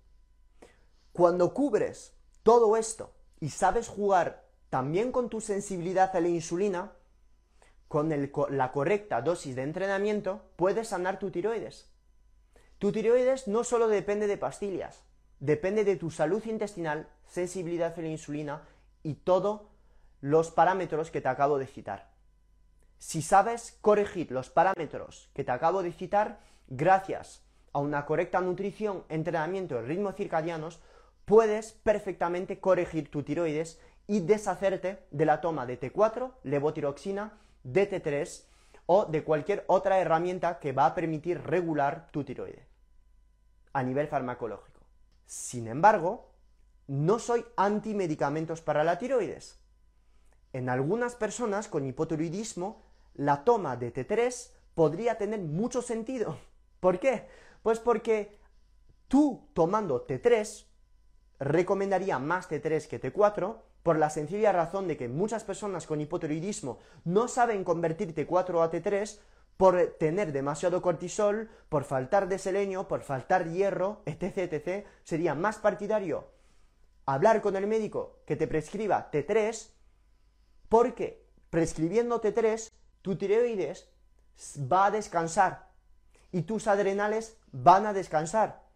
Cuando 1.12 1.54
cubres 1.54 2.14
todo 2.44 2.78
esto 2.78 3.12
y 3.40 3.50
sabes 3.50 3.88
jugar 3.88 4.46
también 4.70 5.12
con 5.12 5.30
tu 5.30 5.42
sensibilidad 5.42 6.16
a 6.16 6.20
la 6.20 6.28
insulina, 6.28 6.92
con 7.88 8.10
la 8.50 8.72
correcta 8.72 9.22
dosis 9.22 9.56
de 9.56 9.64
entrenamiento, 9.64 10.44
puedes 10.56 10.90
sanar 10.90 11.18
tu 11.18 11.32
tiroides. 11.32 11.90
Tu 12.78 12.92
tiroides 12.92 13.48
no 13.48 13.64
solo 13.64 13.88
depende 13.88 14.28
de 14.28 14.38
pastillas, 14.38 15.04
depende 15.40 15.84
de 15.84 15.96
tu 15.96 16.12
salud 16.12 16.46
intestinal, 16.46 17.10
sensibilidad 17.26 17.98
a 17.98 18.02
la 18.02 18.08
insulina 18.08 18.62
y 19.04 19.16
todos 19.16 19.62
los 20.22 20.52
parámetros 20.52 21.12
que 21.12 21.22
te 21.22 21.30
acabo 21.30 21.58
de 21.58 21.68
citar. 21.68 22.12
Si 23.00 23.22
sabes 23.22 23.78
corregir 23.82 24.32
los 24.32 24.50
parámetros 24.50 25.30
que 25.34 25.44
te 25.44 25.52
acabo 25.52 25.82
de 25.82 25.94
citar, 25.94 26.42
gracias 26.68 27.42
a 27.72 27.80
una 27.80 28.06
correcta 28.06 28.42
nutrición, 28.42 29.06
entrenamiento 29.10 29.80
y 29.80 29.86
ritmos 29.86 30.16
circadianos, 30.16 30.80
puedes 31.30 31.74
perfectamente 31.74 32.60
corregir 32.60 33.12
tu 33.12 33.22
tiroides 33.22 33.80
y 34.08 34.22
deshacerte 34.22 35.06
de 35.12 35.26
la 35.28 35.42
toma 35.42 35.68
de 35.68 35.80
T4, 35.80 36.34
levotiroxina, 36.42 37.38
DT3 37.64 38.46
o 38.88 39.06
de 39.06 39.24
cualquier 39.24 39.64
otra 39.68 40.00
herramienta 40.00 40.58
que 40.58 40.72
va 40.72 40.88
a 40.88 40.96
permitir 40.96 41.40
regular 41.44 42.10
tu 42.12 42.24
tiroides 42.24 42.68
a 43.74 43.84
nivel 43.84 44.08
farmacológico. 44.08 44.82
Sin 45.28 45.68
embargo, 45.68 46.32
no 46.88 47.20
soy 47.20 47.46
antimedicamentos 47.58 48.62
para 48.62 48.84
la 48.84 48.98
tiroides. 48.98 49.60
En 50.52 50.68
algunas 50.68 51.14
personas 51.14 51.68
con 51.68 51.86
hipotiroidismo, 51.86 52.82
la 53.14 53.44
toma 53.44 53.78
de 53.78 53.94
T3 53.94 54.50
podría 54.74 55.20
tener 55.20 55.42
mucho 55.42 55.84
sentido. 55.84 56.40
¿Por 56.80 57.00
qué? 57.00 57.28
Pues 57.62 57.80
porque 57.80 58.40
tú 59.08 59.48
tomando 59.54 60.08
T3 60.08 60.69
recomendaría 61.40 62.20
más 62.20 62.50
T3 62.50 62.88
que 62.88 63.02
T4 63.02 63.58
por 63.84 63.98
la 63.98 64.10
sencilla 64.10 64.52
razón 64.52 64.88
de 64.88 64.98
que 64.98 65.08
muchas 65.08 65.44
personas 65.44 65.88
con 65.88 66.02
hipotiroidismo 66.02 66.80
no 67.06 67.28
saben 67.28 67.64
convertir 67.64 68.14
T4 68.14 68.64
a 68.64 68.72
T3 68.72 69.20
por 69.58 69.96
tener 70.00 70.32
demasiado 70.32 70.82
cortisol, 70.82 71.50
por 71.68 71.84
faltar 71.84 72.30
de 72.30 72.40
selenio, 72.40 72.88
por 72.88 73.02
faltar 73.02 73.50
hierro, 73.50 74.02
etc, 74.06 74.38
etc, 74.38 74.86
sería 75.04 75.36
más 75.36 75.58
partidario 75.58 76.28
hablar 77.06 77.42
con 77.42 77.56
el 77.56 77.68
médico 77.68 78.20
que 78.26 78.36
te 78.36 78.48
prescriba 78.48 79.10
T3 79.12 79.72
porque 80.70 81.26
prescribiendo 81.50 82.22
T3 82.22 82.70
tu 83.02 83.18
tiroides 83.18 83.90
va 84.56 84.86
a 84.86 84.92
descansar 84.92 85.70
y 86.32 86.44
tus 86.44 86.68
adrenales 86.68 87.38
van 87.52 87.86
a 87.86 87.94
descansar. 87.94 88.69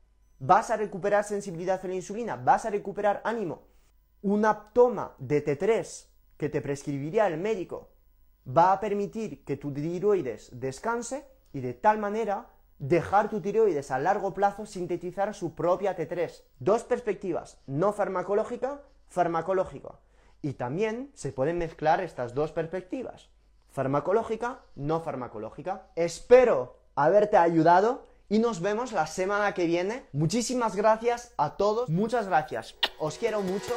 Vas 0.45 0.71
a 0.71 0.75
recuperar 0.75 1.23
sensibilidad 1.23 1.79
a 1.81 1.87
la 1.87 1.95
insulina, 1.95 2.35
vas 2.35 2.65
a 2.65 2.69
recuperar 2.69 3.21
ánimo. 3.23 3.61
Una 4.21 4.73
toma 4.73 5.15
de 5.17 5.41
T3 5.41 6.07
que 6.35 6.49
te 6.49 6.59
prescribiría 6.59 7.27
el 7.27 7.37
médico 7.37 7.91
va 8.45 8.73
a 8.73 8.81
permitir 8.81 9.45
que 9.45 9.55
tu 9.55 9.71
tiroides 9.71 10.49
descanse 10.59 11.25
y 11.53 11.61
de 11.61 11.73
tal 11.73 11.97
manera 11.97 12.49
dejar 12.77 13.29
tu 13.29 13.39
tiroides 13.39 13.89
a 13.89 13.99
largo 13.99 14.33
plazo 14.33 14.65
sintetizar 14.65 15.33
su 15.33 15.55
propia 15.55 15.95
T3. 15.95 16.43
Dos 16.59 16.83
perspectivas, 16.83 17.61
no 17.65 17.93
farmacológica, 17.93 18.81
farmacológica. 19.07 19.99
Y 20.41 20.55
también 20.55 21.09
se 21.13 21.31
pueden 21.31 21.57
mezclar 21.57 22.01
estas 22.01 22.33
dos 22.33 22.51
perspectivas, 22.51 23.29
farmacológica, 23.69 24.59
no 24.75 24.99
farmacológica. 24.99 25.87
Espero 25.95 26.79
haberte 26.95 27.37
ayudado 27.37 28.11
y 28.33 28.39
nos 28.39 28.61
vemos 28.61 28.93
la 28.93 29.05
semana 29.05 29.53
que 29.53 29.67
viene. 29.67 30.07
Muchísimas 30.11 30.75
gracias 30.75 31.35
a 31.37 31.55
todos, 31.55 31.87
muchas 31.89 32.25
gracias. 32.25 32.73
Os 32.97 33.19
quiero 33.19 33.41
mucho. 33.41 33.75